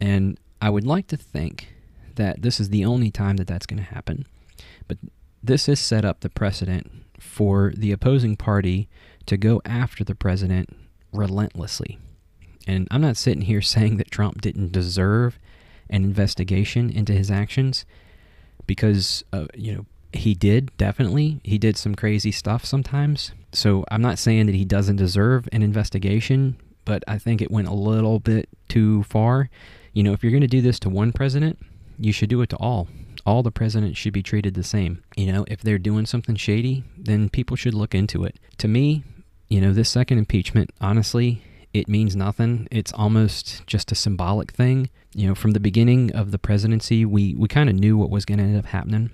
[0.00, 1.68] And I would like to think
[2.16, 4.26] that this is the only time that that's going to happen.
[4.88, 4.98] But
[5.42, 8.88] this has set up the precedent for the opposing party
[9.26, 10.70] to go after the president
[11.12, 11.98] relentlessly.
[12.66, 15.38] And I'm not sitting here saying that Trump didn't deserve
[15.88, 17.84] an investigation into his actions
[18.66, 19.86] because, uh, you know,
[20.18, 21.40] he did definitely.
[21.44, 23.32] He did some crazy stuff sometimes.
[23.52, 27.68] So I'm not saying that he doesn't deserve an investigation, but I think it went
[27.68, 29.48] a little bit too far.
[29.92, 31.58] You know, if you're going to do this to one president,
[31.98, 32.88] you should do it to all.
[33.24, 35.02] All the presidents should be treated the same.
[35.16, 38.36] You know, if they're doing something shady, then people should look into it.
[38.58, 39.04] To me,
[39.48, 42.68] you know, this second impeachment, honestly, it means nothing.
[42.70, 44.90] It's almost just a symbolic thing.
[45.14, 48.24] You know, from the beginning of the presidency, we, we kind of knew what was
[48.24, 49.10] going to end up happening.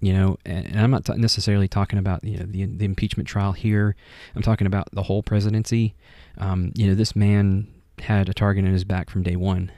[0.00, 3.52] You know, and I'm not t- necessarily talking about you know the, the impeachment trial
[3.52, 3.96] here.
[4.36, 5.94] I'm talking about the whole presidency.
[6.38, 7.66] Um, you know, this man
[7.98, 9.72] had a target in his back from day one.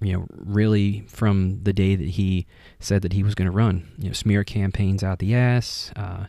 [0.00, 2.46] You know, really from the day that he
[2.78, 3.92] said that he was going to run.
[3.98, 5.92] You know, smear campaigns out the ass.
[5.94, 6.26] Uh,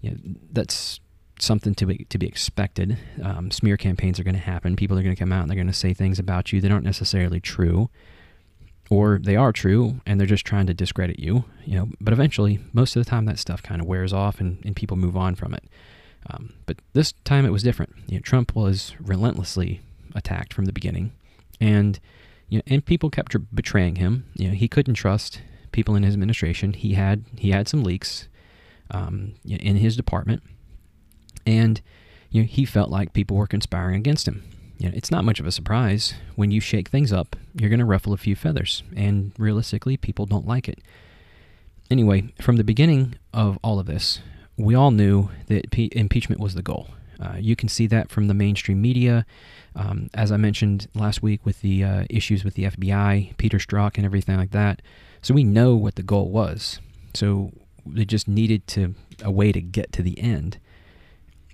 [0.00, 0.16] you know,
[0.52, 1.00] that's
[1.42, 2.98] something to be, to be expected.
[3.22, 4.76] Um, smear campaigns are going to happen.
[4.76, 6.70] People are going to come out and they're going to say things about you that
[6.70, 7.90] aren't necessarily true,
[8.90, 11.44] or they are true and they're just trying to discredit you.
[11.64, 14.62] You know, but eventually, most of the time, that stuff kind of wears off and,
[14.64, 15.64] and people move on from it.
[16.28, 17.94] Um, but this time it was different.
[18.06, 19.80] You know, Trump was relentlessly
[20.14, 21.12] attacked from the beginning,
[21.60, 21.98] and
[22.50, 24.26] you know, and people kept betraying him.
[24.34, 25.40] You know, he couldn't trust
[25.72, 26.74] people in his administration.
[26.74, 28.28] He had he had some leaks
[28.90, 30.42] um, in his department
[31.46, 31.80] and
[32.30, 34.44] you know, he felt like people were conspiring against him.
[34.80, 37.80] You know, it's not much of a surprise when you shake things up, you're going
[37.80, 40.78] to ruffle a few feathers, and realistically, people don't like it.
[41.90, 44.20] Anyway, from the beginning of all of this,
[44.56, 46.88] we all knew that pe- impeachment was the goal.
[47.20, 49.26] Uh, you can see that from the mainstream media.
[49.76, 53.96] Um, as I mentioned last week with the uh, issues with the FBI, Peter Strzok,
[53.96, 54.80] and everything like that.
[55.20, 56.80] So we know what the goal was.
[57.12, 57.52] So
[57.84, 60.58] they just needed to a way to get to the end.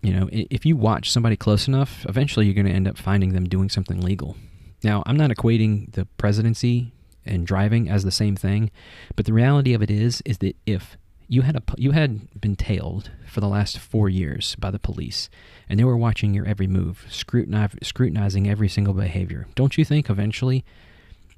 [0.07, 3.33] You know, if you watch somebody close enough, eventually you're going to end up finding
[3.33, 4.37] them doing something legal.
[4.85, 6.93] Now, I'm not equating the presidency
[7.25, 8.71] and driving as the same thing,
[9.17, 12.55] but the reality of it is is that if you had a you had been
[12.55, 15.29] tailed for the last 4 years by the police
[15.69, 19.49] and they were watching your every move, scrutinizing every single behavior.
[19.57, 20.65] Don't you think eventually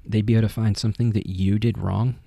[0.05, 2.17] they'd be able to find something that you did wrong?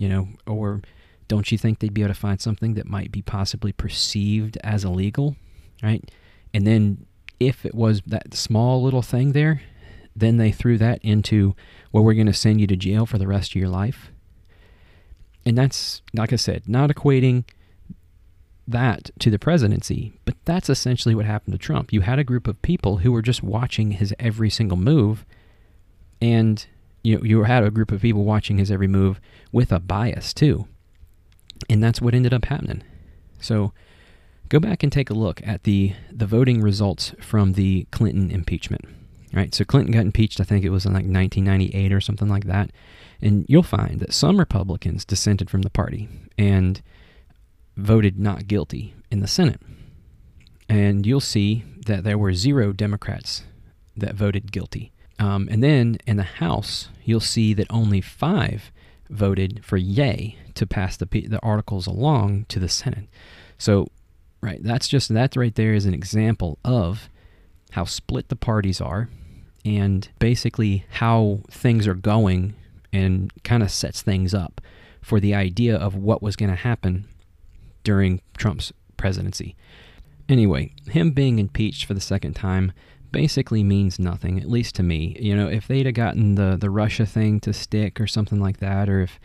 [0.00, 0.82] You know, or
[1.28, 4.84] don't you think they'd be able to find something that might be possibly perceived as
[4.84, 5.36] illegal?
[5.82, 6.10] Right?
[6.54, 7.06] And then
[7.38, 9.62] if it was that small little thing there,
[10.14, 11.54] then they threw that into,
[11.92, 14.10] well, we're going to send you to jail for the rest of your life.
[15.44, 17.44] And that's, like I said, not equating
[18.66, 21.92] that to the presidency, but that's essentially what happened to Trump.
[21.92, 25.24] You had a group of people who were just watching his every single move,
[26.20, 26.66] and
[27.02, 29.20] you you had a group of people watching his every move
[29.52, 30.66] with a bias too,
[31.70, 32.82] and that's what ended up happening.
[33.40, 33.72] So
[34.48, 38.84] go back and take a look at the the voting results from the Clinton impeachment.
[39.32, 40.40] Right, so Clinton got impeached.
[40.40, 42.70] I think it was in like 1998 or something like that,
[43.20, 46.80] and you'll find that some Republicans dissented from the party and
[47.76, 49.60] voted not guilty in the Senate.
[50.68, 53.44] And you'll see that there were zero Democrats
[53.96, 54.92] that voted guilty.
[55.18, 58.70] Um, and then in the House, you'll see that only five
[59.08, 63.08] voted for yay to pass the, the articles along to the Senate.
[63.58, 63.88] So,
[64.46, 67.10] right, that's just that right there is an example of
[67.72, 69.08] how split the parties are
[69.64, 72.54] and basically how things are going
[72.92, 74.60] and kind of sets things up
[75.02, 77.06] for the idea of what was going to happen
[77.82, 79.56] during Trump's presidency.
[80.28, 82.72] Anyway, him being impeached for the second time
[83.12, 85.16] basically means nothing, at least to me.
[85.20, 88.58] You know, if they'd have gotten the, the Russia thing to stick or something like
[88.58, 89.20] that, or if,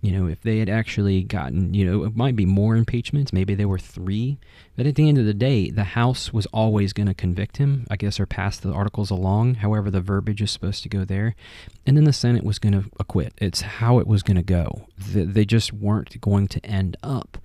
[0.00, 3.54] you know, if they had actually gotten, you know, it might be more impeachments, maybe
[3.54, 4.38] there were three,
[4.76, 7.86] but at the end of the day, the House was always going to convict him,
[7.90, 11.34] I guess, or pass the articles along, however the verbiage is supposed to go there,
[11.86, 13.32] and then the Senate was going to acquit.
[13.38, 14.88] It's how it was going to go.
[14.96, 17.38] They just weren't going to end up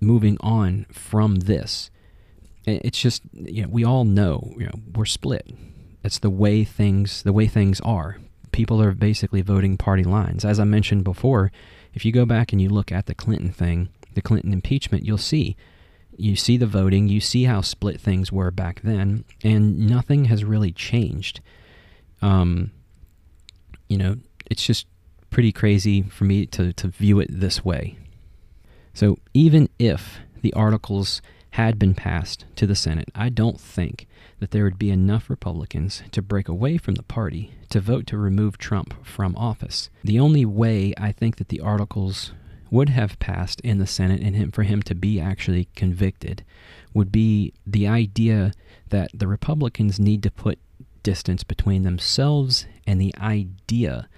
[0.00, 1.90] moving on from this
[2.66, 5.50] it's just you know we all know you know we're split.
[6.02, 8.18] It's the way things the way things are.
[8.52, 10.44] People are basically voting party lines.
[10.44, 11.52] As I mentioned before,
[11.94, 15.18] if you go back and you look at the Clinton thing, the Clinton impeachment, you'll
[15.18, 15.56] see
[16.20, 20.44] you see the voting, you see how split things were back then, and nothing has
[20.44, 21.40] really changed.
[22.20, 22.72] Um,
[23.88, 24.16] you know,
[24.50, 24.86] it's just
[25.30, 27.96] pretty crazy for me to, to view it this way.
[28.92, 31.22] So even if the articles
[31.66, 34.06] had been passed to the Senate, I don't think
[34.38, 38.18] that there would be enough Republicans to break away from the party to vote to
[38.18, 39.90] remove Trump from office.
[40.02, 42.32] The only way I think that the articles
[42.70, 46.44] would have passed in the Senate and him, for him to be actually convicted
[46.94, 48.52] would be the idea
[48.88, 50.58] that the Republicans need to put
[51.02, 54.08] distance between themselves and the idea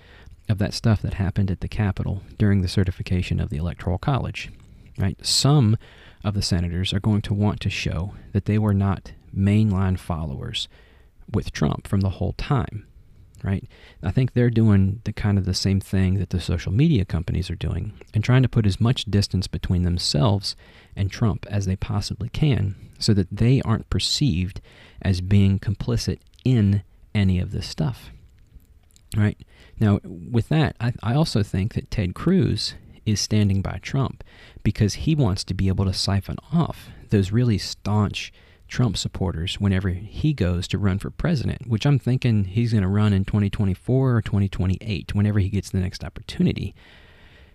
[0.48, 4.50] of that stuff that happened at the Capitol during the certification of the Electoral College.
[4.98, 5.16] Right?
[5.24, 5.78] Some
[6.24, 10.68] of the senators are going to want to show that they were not mainline followers
[11.32, 12.86] with Trump from the whole time,
[13.42, 13.64] right?
[14.02, 17.50] I think they're doing the kind of the same thing that the social media companies
[17.50, 20.54] are doing and trying to put as much distance between themselves
[20.94, 24.60] and Trump as they possibly can so that they aren't perceived
[25.00, 26.82] as being complicit in
[27.14, 28.10] any of this stuff.
[29.16, 29.38] Right?
[29.78, 34.24] Now, with that, I, I also think that Ted Cruz is standing by Trump
[34.62, 38.32] because he wants to be able to siphon off those really staunch
[38.68, 42.88] Trump supporters whenever he goes to run for president, which I'm thinking he's going to
[42.88, 46.74] run in 2024 or 2028, whenever he gets the next opportunity.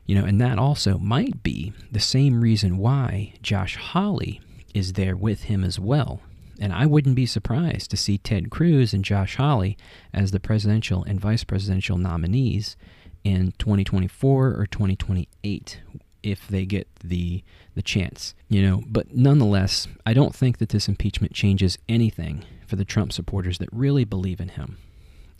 [0.05, 4.39] You know, and that also might be the same reason why Josh Hawley
[4.75, 6.21] is there with him as well.
[6.59, 9.75] And I wouldn't be surprised to see Ted Cruz and Josh Hawley
[10.13, 12.77] as the presidential and vice presidential nominees
[13.24, 15.82] in 2024 or 2028
[16.24, 17.43] if they get the
[17.76, 18.84] the chance, you know.
[18.88, 23.70] But nonetheless, I don't think that this impeachment changes anything for the Trump supporters that
[23.72, 24.78] really believe in him.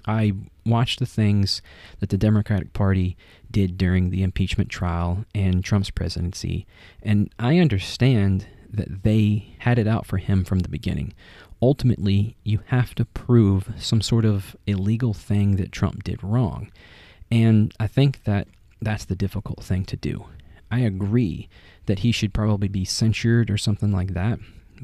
[0.06, 0.34] I
[0.66, 1.62] watched the things
[2.00, 3.18] that the Democratic Party
[3.52, 6.66] did during the impeachment trial and Trump's presidency,
[7.02, 11.14] and I understand that they had it out for him from the beginning.
[11.62, 16.72] Ultimately, you have to prove some sort of illegal thing that Trump did wrong.
[17.32, 18.48] And I think that
[18.82, 20.26] that's the difficult thing to do.
[20.70, 21.50] I agree
[21.86, 24.40] that he should probably be censured or something like that,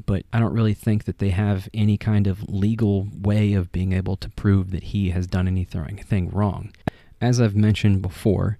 [0.06, 3.92] but I don't really think that they have any kind of legal way of being
[3.92, 6.72] able to prove that he has done anything wrong.
[7.20, 8.58] As I've mentioned before,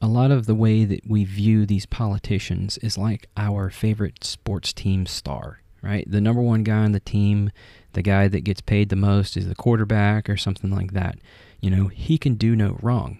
[0.00, 4.72] a lot of the way that we view these politicians is like our favorite sports
[4.72, 6.08] team star, right?
[6.08, 7.50] The number one guy on the team,
[7.94, 11.18] the guy that gets paid the most is the quarterback or something like that.
[11.60, 13.18] You know, he can do no wrong.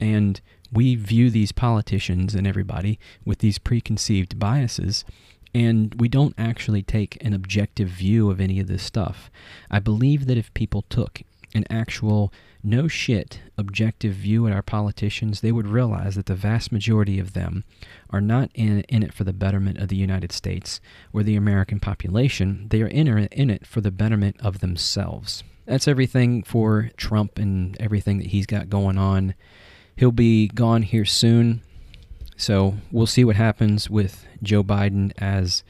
[0.00, 0.40] And
[0.72, 5.04] we view these politicians and everybody with these preconceived biases,
[5.54, 9.30] and we don't actually take an objective view of any of this stuff.
[9.70, 11.22] I believe that if people took
[11.54, 12.32] an actual
[12.64, 17.32] no shit objective view at our politicians, they would realize that the vast majority of
[17.32, 17.64] them
[18.10, 20.80] are not in, in it for the betterment of the United States
[21.12, 22.66] or the American population.
[22.70, 25.44] They are in, in it for the betterment of themselves.
[25.66, 29.34] That's everything for Trump and everything that he's got going on.
[29.96, 31.62] He'll be gone here soon.
[32.36, 35.62] So we'll see what happens with Joe Biden as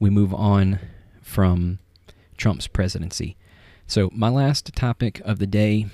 [0.00, 0.80] we move on
[1.22, 1.78] from
[2.36, 3.36] Trump's presidency.
[3.86, 5.86] So, my last topic of the day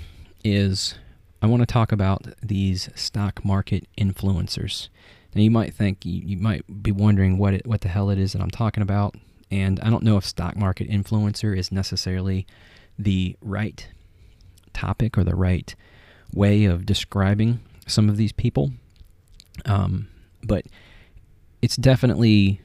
[0.45, 0.95] is
[1.41, 4.89] I want to talk about these stock market influencers.
[5.33, 8.17] Now, you might think, you, you might be wondering what, it, what the hell it
[8.17, 9.15] is that I'm talking about.
[9.51, 12.47] And I don't know if stock market influencer is necessarily
[12.97, 13.87] the right
[14.73, 15.75] topic or the right
[16.33, 18.71] way of describing some of these people.
[19.65, 20.07] Um,
[20.43, 20.65] but
[21.61, 22.61] it's definitely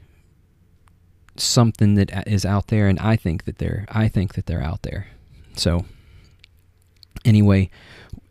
[1.36, 4.82] something that is out there, and I think that they're I think that they're out
[4.82, 5.08] there.
[5.56, 5.86] So
[7.24, 7.70] anyway,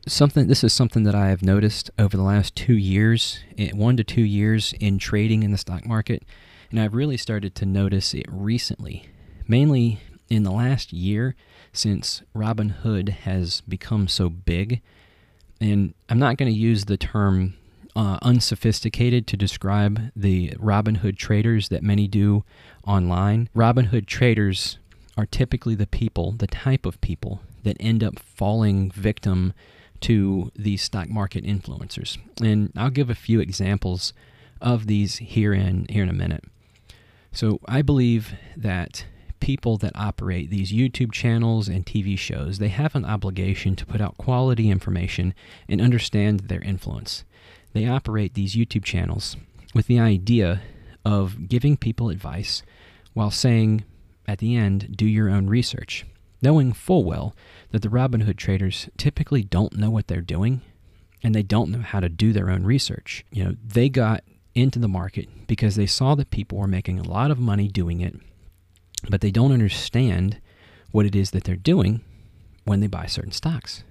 [0.07, 3.97] something this is something that I have noticed over the last two years, eh, one
[3.97, 6.23] to two years in trading in the stock market,
[6.71, 9.09] and I've really started to notice it recently,
[9.47, 11.35] mainly in the last year
[11.73, 14.81] since Robinhood has become so big.
[15.61, 17.55] And I'm not going to use the term
[17.95, 22.43] uh, unsophisticated to describe the Robinhood traders that many do
[22.87, 23.49] online.
[23.55, 24.77] Robinhood traders
[25.17, 29.53] are typically the people, the type of people that end up falling victim
[30.01, 32.17] to these stock market influencers.
[32.41, 34.13] And I'll give a few examples
[34.61, 36.43] of these here in here in a minute.
[37.31, 39.05] So I believe that
[39.39, 44.01] people that operate these YouTube channels and TV shows, they have an obligation to put
[44.01, 45.33] out quality information
[45.67, 47.23] and understand their influence.
[47.73, 49.37] They operate these YouTube channels
[49.73, 50.61] with the idea
[51.05, 52.63] of giving people advice
[53.13, 53.83] while saying
[54.27, 56.05] at the end, do your own research,
[56.41, 57.35] knowing full well
[57.71, 60.61] that the Robinhood traders typically don't know what they're doing
[61.21, 63.25] and they don't know how to do their own research.
[63.31, 64.23] You know, they got
[64.55, 68.01] into the market because they saw that people were making a lot of money doing
[68.01, 68.15] it,
[69.09, 70.39] but they don't understand
[70.91, 72.01] what it is that they're doing
[72.63, 73.83] when they buy certain stocks.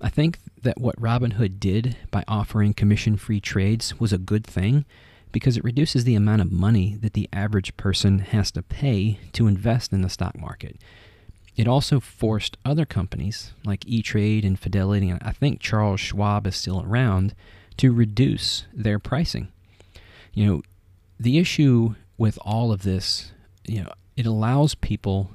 [0.00, 4.84] I think that what Robinhood did by offering commission free trades was a good thing
[5.32, 9.46] because it reduces the amount of money that the average person has to pay to
[9.46, 10.76] invest in the stock market.
[11.58, 16.46] It also forced other companies like E Trade and Fidelity, and I think Charles Schwab
[16.46, 17.34] is still around,
[17.78, 19.48] to reduce their pricing.
[20.32, 20.62] You know,
[21.18, 23.32] the issue with all of this,
[23.66, 25.32] you know, it allows people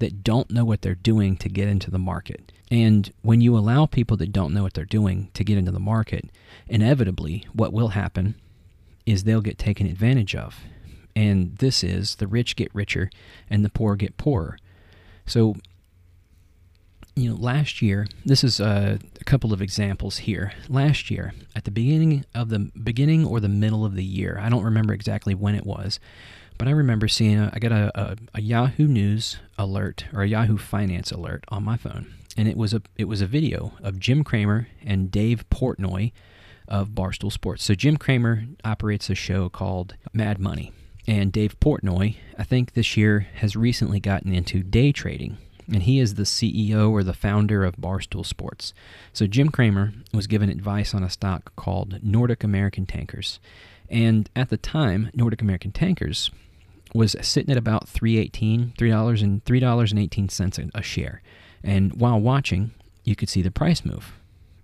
[0.00, 2.50] that don't know what they're doing to get into the market.
[2.68, 5.78] And when you allow people that don't know what they're doing to get into the
[5.78, 6.30] market,
[6.66, 8.34] inevitably what will happen
[9.06, 10.64] is they'll get taken advantage of.
[11.14, 13.08] And this is the rich get richer
[13.48, 14.58] and the poor get poorer.
[15.26, 15.56] So,
[17.16, 20.52] you know, last year, this is a, a, couple of examples here.
[20.68, 24.48] Last year, at the beginning of the beginning or the middle of the year, I
[24.48, 26.00] don't remember exactly when it was,
[26.58, 30.28] but I remember seeing a, I got a, a, a Yahoo News alert or a
[30.28, 33.98] Yahoo Finance alert on my phone, and it was a it was a video of
[33.98, 36.12] Jim Cramer and Dave Portnoy
[36.66, 37.64] of Barstool Sports.
[37.64, 40.72] So Jim Cramer operates a show called Mad Money
[41.06, 45.36] and Dave Portnoy, I think this year has recently gotten into day trading,
[45.66, 48.72] and he is the CEO or the founder of Barstool Sports.
[49.12, 53.38] So Jim Cramer was given advice on a stock called Nordic American Tankers.
[53.90, 56.30] And at the time, Nordic American Tankers
[56.94, 61.22] was sitting at about 318 $3 and $3.18 a share.
[61.62, 62.72] And while watching,
[63.04, 64.14] you could see the price move.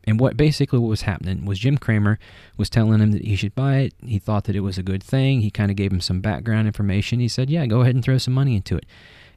[0.04, 2.18] And what basically what was happening was Jim Cramer
[2.56, 3.94] was telling him that he should buy it.
[4.04, 5.40] He thought that it was a good thing.
[5.42, 7.20] He kind of gave him some background information.
[7.20, 8.86] He said, "Yeah, go ahead and throw some money into it."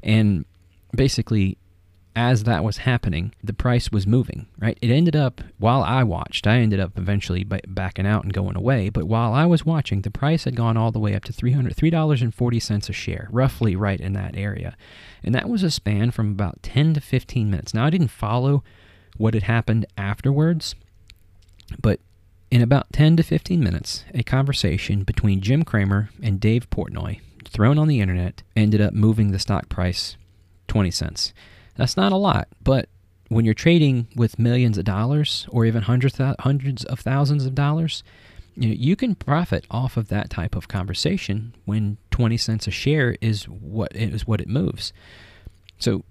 [0.02, 0.46] And
[0.96, 1.58] basically
[2.16, 4.78] as that was happening, the price was moving, right?
[4.82, 8.90] It ended up, while I watched, I ended up eventually backing out and going away.
[8.90, 11.74] But while I was watching, the price had gone all the way up to $300,
[11.74, 14.78] $3.40 a share, roughly right in that area.
[15.24, 17.74] And that was a span from about 10 to 15 minutes.
[17.74, 18.64] Now, I didn't follow
[19.18, 20.76] what had happened afterwards.
[21.82, 22.00] But
[22.52, 27.78] in about 10 to 15 minutes, a conversation between Jim Cramer and Dave Portnoy, thrown
[27.78, 30.18] on the internet, ended up moving the stock price
[30.68, 31.34] 20 cents.
[31.76, 32.90] That's not a lot, but
[33.30, 38.04] when you're trading with millions of dollars or even hundreds hundreds of thousands of dollars,
[38.56, 42.72] you, know, you can profit off of that type of conversation when 20 cents a
[42.72, 44.94] share is what is what it moves.
[45.80, 46.04] So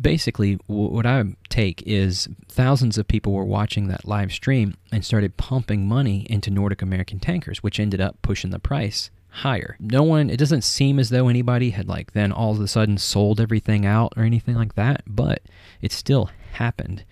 [0.00, 5.36] basically what I take is thousands of people were watching that live stream and started
[5.36, 9.76] pumping money into Nordic American tankers, which ended up pushing the price higher.
[9.78, 12.98] No one, it doesn't seem as though anybody had like then all of a sudden
[12.98, 15.42] sold everything out or anything like that, but
[15.80, 17.04] it still happened.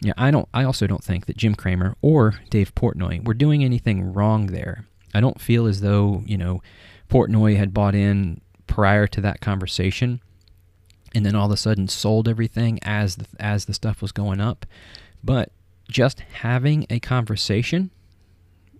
[0.00, 0.48] Yeah, I don't.
[0.52, 4.84] I also don't think that Jim Cramer or Dave Portnoy were doing anything wrong there.
[5.14, 6.62] I don't feel as though you know
[7.08, 10.20] Portnoy had bought in prior to that conversation
[11.16, 14.38] and then all of a sudden sold everything as the, as the stuff was going
[14.38, 14.66] up.
[15.24, 15.50] But
[15.88, 17.90] just having a conversation,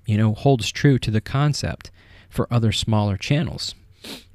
[0.05, 1.91] you know, holds true to the concept
[2.29, 3.75] for other smaller channels.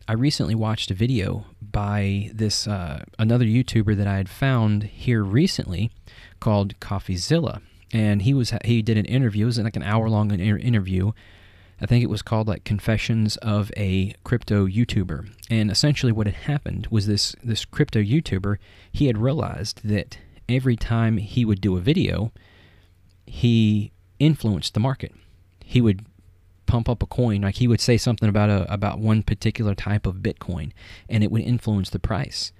[0.07, 5.21] I recently watched a video by this uh, another YouTuber that I had found here
[5.23, 5.91] recently
[6.39, 7.61] called CoffeeZilla,
[7.93, 9.45] and he was he did an interview.
[9.45, 11.11] It was like an hour long interview.
[11.81, 15.29] I think it was called like Confessions of a Crypto YouTuber.
[15.49, 18.57] And essentially, what had happened was this this crypto YouTuber
[18.91, 22.31] he had realized that every time he would do a video,
[23.25, 25.13] he influenced the market.
[25.63, 26.05] He would
[26.67, 30.05] pump up a coin, like he would say something about a about one particular type
[30.05, 30.71] of Bitcoin,
[31.09, 32.51] and it would influence the price.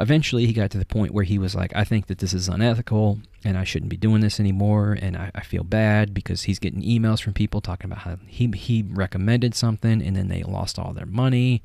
[0.00, 2.48] Eventually, he got to the point where he was like, I think that this is
[2.48, 4.96] unethical and I shouldn't be doing this anymore.
[5.00, 8.50] And I, I, feel bad because he's getting emails from people talking about how he,
[8.54, 11.62] he recommended something and then they lost all their money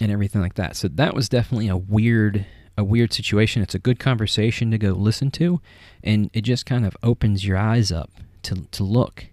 [0.00, 0.76] and everything like that.
[0.76, 2.46] So that was definitely a weird
[2.78, 3.62] a weird situation.
[3.62, 5.60] It's a good conversation to go listen to,
[6.04, 8.10] and it just kind of opens your eyes up
[8.42, 9.26] to, to look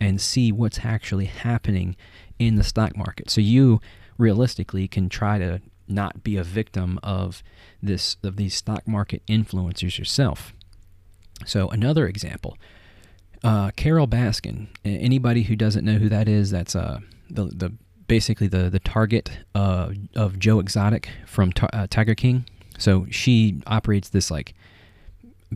[0.00, 1.96] and see what's actually happening
[2.38, 3.30] in the stock market.
[3.30, 3.80] So you
[4.18, 5.60] realistically can try to
[5.90, 7.42] not be a victim of
[7.82, 10.54] this of these stock market influencers yourself.
[11.46, 12.56] So another example,
[13.42, 14.68] uh, Carole Baskin.
[14.84, 17.72] Anybody who doesn't know who that is, that's uh, the the
[18.06, 22.44] basically the the target uh, of Joe Exotic from uh, Tiger King.
[22.78, 24.54] So she operates this like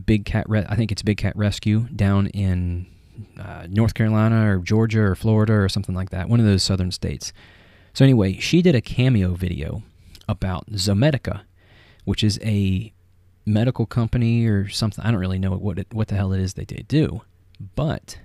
[0.05, 0.47] big cat.
[0.49, 2.87] Re- I think it's Big Cat Rescue down in
[3.39, 6.91] uh, North Carolina or Georgia or Florida or something like that, one of those southern
[6.91, 7.33] states.
[7.93, 9.83] So anyway, she did a cameo video
[10.27, 11.41] about Zomedica,
[12.03, 12.93] which is a
[13.45, 15.03] medical company or something.
[15.05, 17.21] I don't really know what it, what the hell it is they do.
[17.75, 18.17] But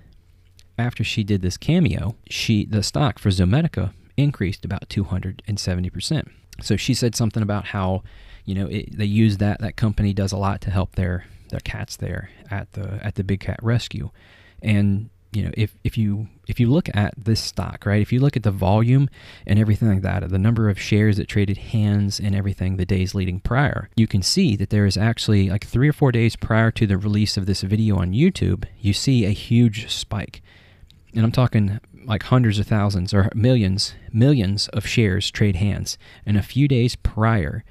[0.77, 6.27] after she did this cameo, she the stock for Zomedica increased about 270%.
[6.61, 8.03] So she said something about how,
[8.45, 11.59] you know, it, they use that that company does a lot to help their their
[11.59, 14.09] cats there at the at the Big Cat Rescue.
[14.61, 18.19] And you know, if, if you if you look at this stock, right, if you
[18.19, 19.09] look at the volume
[19.47, 23.15] and everything like that, the number of shares that traded hands and everything the days
[23.15, 26.69] leading prior, you can see that there is actually like three or four days prior
[26.71, 30.41] to the release of this video on YouTube, you see a huge spike.
[31.15, 36.35] And I'm talking like hundreds of thousands or millions, millions of shares trade hands and
[36.35, 37.63] a few days prior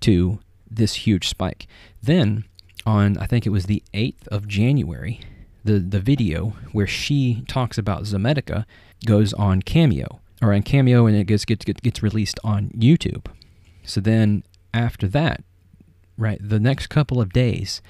[0.00, 0.38] to
[0.70, 1.66] this huge spike.
[2.00, 2.44] Then
[2.86, 5.20] on I think it was the 8th of January,
[5.64, 8.64] the, the video where she talks about Zomedica
[9.04, 13.26] goes on Cameo or on Cameo and it gets, gets, gets released on YouTube.
[13.84, 15.42] So then after that,
[16.16, 17.82] right, the next couple of days,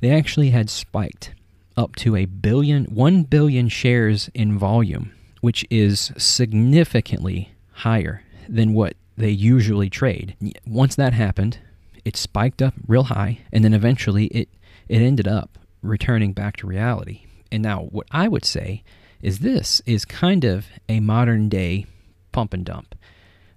[0.00, 1.34] they actually had spiked
[1.76, 8.94] up to a billion, 1 billion shares in volume, which is significantly higher than what
[9.16, 10.36] they usually trade.
[10.66, 11.58] Once that happened,
[12.04, 14.48] it spiked up real high, and then eventually it,
[14.88, 17.26] it ended up returning back to reality.
[17.50, 18.82] And now, what I would say
[19.20, 21.86] is this is kind of a modern day
[22.32, 22.94] pump and dump.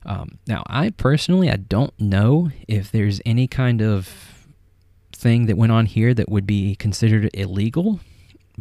[0.05, 4.45] Um, now, I personally, I don't know if there's any kind of
[5.11, 7.99] thing that went on here that would be considered illegal,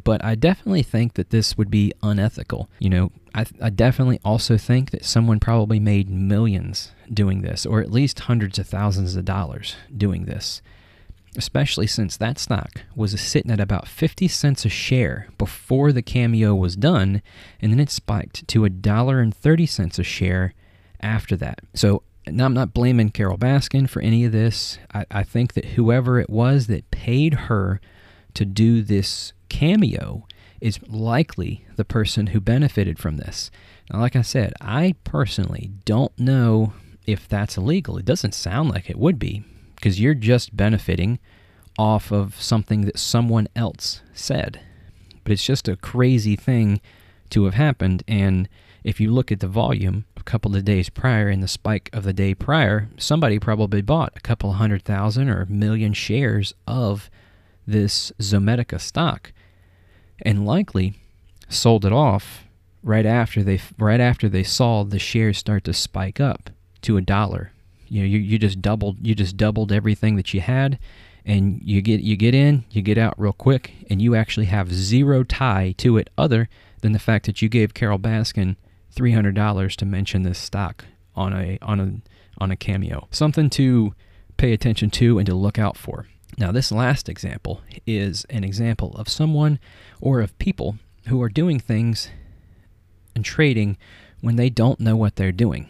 [0.03, 2.71] but I definitely think that this would be unethical.
[2.79, 7.81] You know, I, I definitely also think that someone probably made millions doing this, or
[7.81, 10.63] at least hundreds of thousands of dollars doing this
[11.37, 16.55] especially since that stock was sitting at about 50 cents a share before the cameo
[16.55, 17.23] was done,
[17.61, 20.55] and then it spiked to a dollar and 30 cents a share
[21.01, 21.61] after that.
[21.75, 24.79] So now I'm not blaming Carole Baskin for any of this.
[24.93, 27.81] I, I think that whoever it was that paid her
[28.35, 30.27] to do this cameo
[30.61, 33.51] is likely the person who benefited from this.
[33.93, 36.73] Now, like I said, I personally don't know
[37.07, 37.99] if that's illegal.
[37.99, 39.45] It doesn't sound like it would be
[39.85, 41.19] because you're just benefiting
[41.79, 44.59] off of something that someone else said.
[45.23, 46.81] But it's just a crazy thing
[47.29, 48.03] to have happened.
[48.09, 48.49] And
[48.83, 52.05] if you look at the volume a couple of days prior and the spike of
[52.05, 57.11] the day prior, somebody probably bought a couple hundred thousand or a million shares of
[57.67, 59.35] this Zomedica stock
[60.23, 60.95] and likely
[61.51, 62.45] sold it off
[62.83, 66.49] right after they right after they saw the shares start to spike up
[66.81, 67.53] to a dollar
[67.89, 70.79] you know you, you just doubled you just doubled everything that you had
[71.25, 74.73] and you get you get in you get out real quick and you actually have
[74.73, 76.49] zero tie to it other
[76.85, 78.57] than the fact that you gave Carole Baskin
[78.95, 80.85] $300 to mention this stock
[81.17, 83.09] on a on a on a cameo.
[83.11, 83.95] Something to
[84.37, 86.07] pay attention to and to look out for.
[86.37, 89.59] Now this last example is an example of someone
[90.01, 90.77] or of people
[91.09, 92.11] who are doing things
[93.15, 93.77] and trading
[94.21, 95.69] when they don't know what they're doing.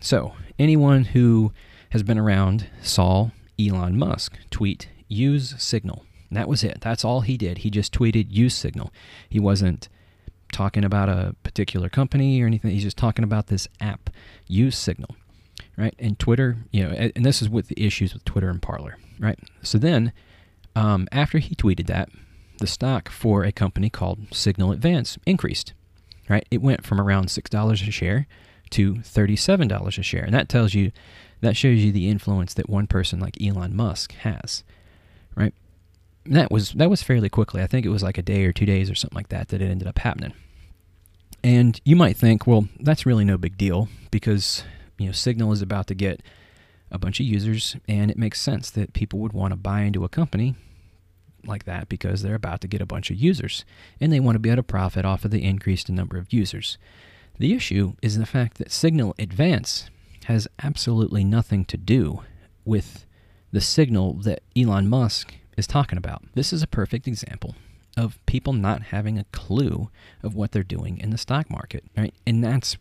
[0.00, 1.52] So anyone who
[1.90, 6.04] has been around saw Elon Musk tweet use Signal.
[6.28, 6.78] And that was it.
[6.80, 7.58] That's all he did.
[7.58, 8.92] He just tweeted use Signal.
[9.28, 9.88] He wasn't
[10.52, 12.72] talking about a particular company or anything.
[12.72, 14.10] He's just talking about this app,
[14.46, 15.16] use Signal.
[15.76, 15.94] Right?
[15.98, 19.38] And Twitter, you know, and this is with the issues with Twitter and Parler, right?
[19.62, 20.12] So then,
[20.74, 22.08] um, after he tweeted that,
[22.58, 25.74] the stock for a company called Signal Advance increased.
[26.28, 26.46] Right?
[26.50, 28.26] It went from around $6 a share
[28.70, 30.24] to $37 a share.
[30.24, 30.92] And that tells you
[31.40, 34.64] that shows you the influence that one person like Elon Musk has.
[35.34, 35.54] Right?
[36.24, 37.62] And that was that was fairly quickly.
[37.62, 39.62] I think it was like a day or 2 days or something like that that
[39.62, 40.32] it ended up happening.
[41.44, 44.64] And you might think, well, that's really no big deal because
[44.98, 46.22] you know Signal is about to get
[46.90, 50.04] a bunch of users and it makes sense that people would want to buy into
[50.04, 50.54] a company
[51.44, 53.64] like that because they're about to get a bunch of users
[54.00, 56.78] and they want to be able to profit off of the increased number of users.
[57.38, 59.90] The issue is the fact that Signal Advance
[60.24, 62.22] has absolutely nothing to do
[62.64, 63.06] with
[63.52, 66.22] the signal that Elon Musk is talking about.
[66.34, 67.54] This is a perfect example
[67.96, 69.90] of people not having a clue
[70.22, 72.14] of what they're doing in the stock market, right?
[72.26, 72.76] And that's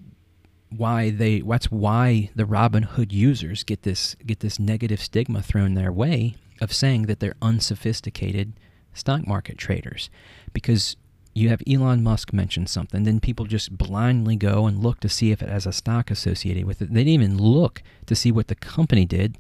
[0.70, 5.92] why they that's why the Robinhood users get this get this negative stigma thrown their
[5.92, 8.54] way of saying that they're unsophisticated
[8.94, 10.10] stock market traders
[10.54, 10.98] because
[11.36, 15.32] you have Elon Musk mention something, then people just blindly go and look to see
[15.32, 16.94] if it has a stock associated with it.
[16.94, 19.38] They didn't even look to see what the company did.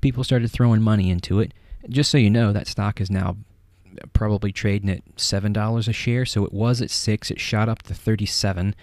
[0.00, 1.54] People started throwing money into it.
[1.88, 3.36] Just so you know, that stock is now
[4.12, 6.26] probably trading at seven dollars a share.
[6.26, 7.30] So it was at six.
[7.30, 8.74] It shot up to thirty-seven,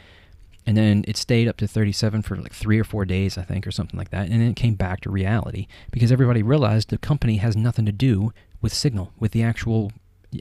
[0.65, 3.67] and then it stayed up to thirty-seven for like three or four days, I think,
[3.67, 4.29] or something like that.
[4.29, 7.91] And then it came back to reality because everybody realized the company has nothing to
[7.91, 8.31] do
[8.61, 9.91] with Signal, with the actual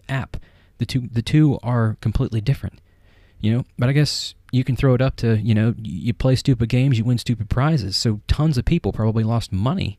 [0.09, 0.37] app.
[0.79, 2.81] The two the two are completely different.
[3.41, 6.35] You know, but I guess you can throw it up to, you know, you play
[6.35, 7.97] stupid games, you win stupid prizes.
[7.97, 9.97] So tons of people probably lost money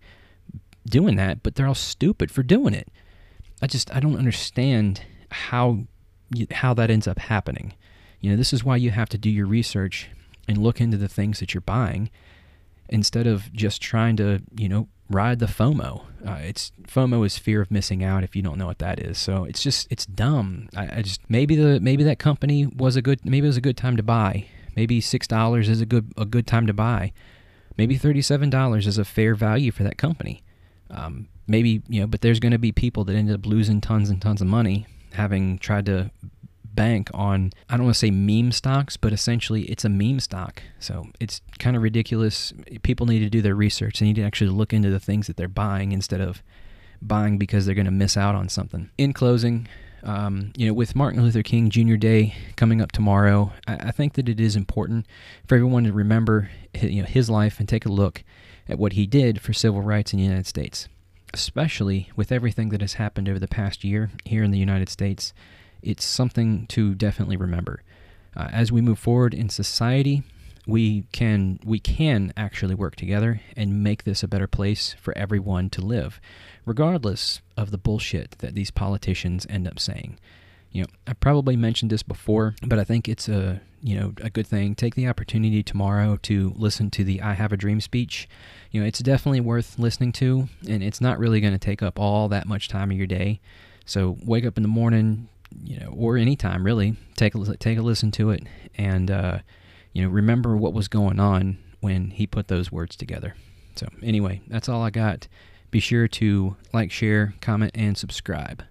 [0.85, 2.89] doing that, but they're all stupid for doing it.
[3.61, 5.85] I just I don't understand how
[6.51, 7.73] how that ends up happening.
[8.19, 10.09] You know, this is why you have to do your research
[10.47, 12.09] and look into the things that you're buying
[12.89, 16.03] instead of just trying to, you know, ride the FOMO.
[16.25, 18.23] Uh, it's FOMO is fear of missing out.
[18.23, 20.69] If you don't know what that is, so it's just it's dumb.
[20.75, 23.61] I, I, just maybe the maybe that company was a good maybe it was a
[23.61, 24.45] good time to buy.
[24.75, 27.13] Maybe six dollars is a good a good time to buy.
[27.77, 30.43] Maybe thirty seven dollars is a fair value for that company.
[30.91, 34.09] Um, maybe you know, but there's going to be people that end up losing tons
[34.09, 36.11] and tons of money having tried to
[36.73, 40.63] bank on I don't want to say meme stocks, but essentially it's a meme stock.
[40.79, 42.53] So it's kind of ridiculous.
[42.83, 43.99] People need to do their research.
[43.99, 46.43] They need to actually look into the things that they're buying instead of
[47.01, 48.89] buying because they're going to miss out on something.
[48.97, 49.67] In closing,
[50.03, 51.95] um, you know, with Martin Luther King Jr.
[51.95, 55.05] Day coming up tomorrow, I, I, think that it is important
[55.47, 56.49] for everyone to remember,
[56.81, 58.23] you know, his life and take a look
[58.67, 60.87] at what he did for civil rights in the United States,
[61.33, 65.33] especially with everything that has happened over the past year here in the United States
[65.81, 67.83] it's something to definitely remember.
[68.35, 70.23] Uh, as we move forward in society,
[70.67, 75.69] we can we can actually work together and make this a better place for everyone
[75.71, 76.21] to live,
[76.65, 80.19] regardless of the bullshit that these politicians end up saying.
[80.71, 84.29] You know, I probably mentioned this before, but I think it's a you know a
[84.29, 84.75] good thing.
[84.75, 88.29] Take the opportunity tomorrow to listen to the "I Have a Dream" speech.
[88.71, 91.97] You know, it's definitely worth listening to, and it's not really going to take up
[91.97, 93.39] all that much time of your day.
[93.85, 95.29] So wake up in the morning,
[95.63, 98.43] you know, or anytime really, take a take a listen to it,
[98.75, 99.39] and uh,
[99.93, 103.35] you know, remember what was going on when he put those words together.
[103.75, 105.27] So anyway, that's all I got.
[105.71, 108.63] Be sure to like, share, comment, and subscribe.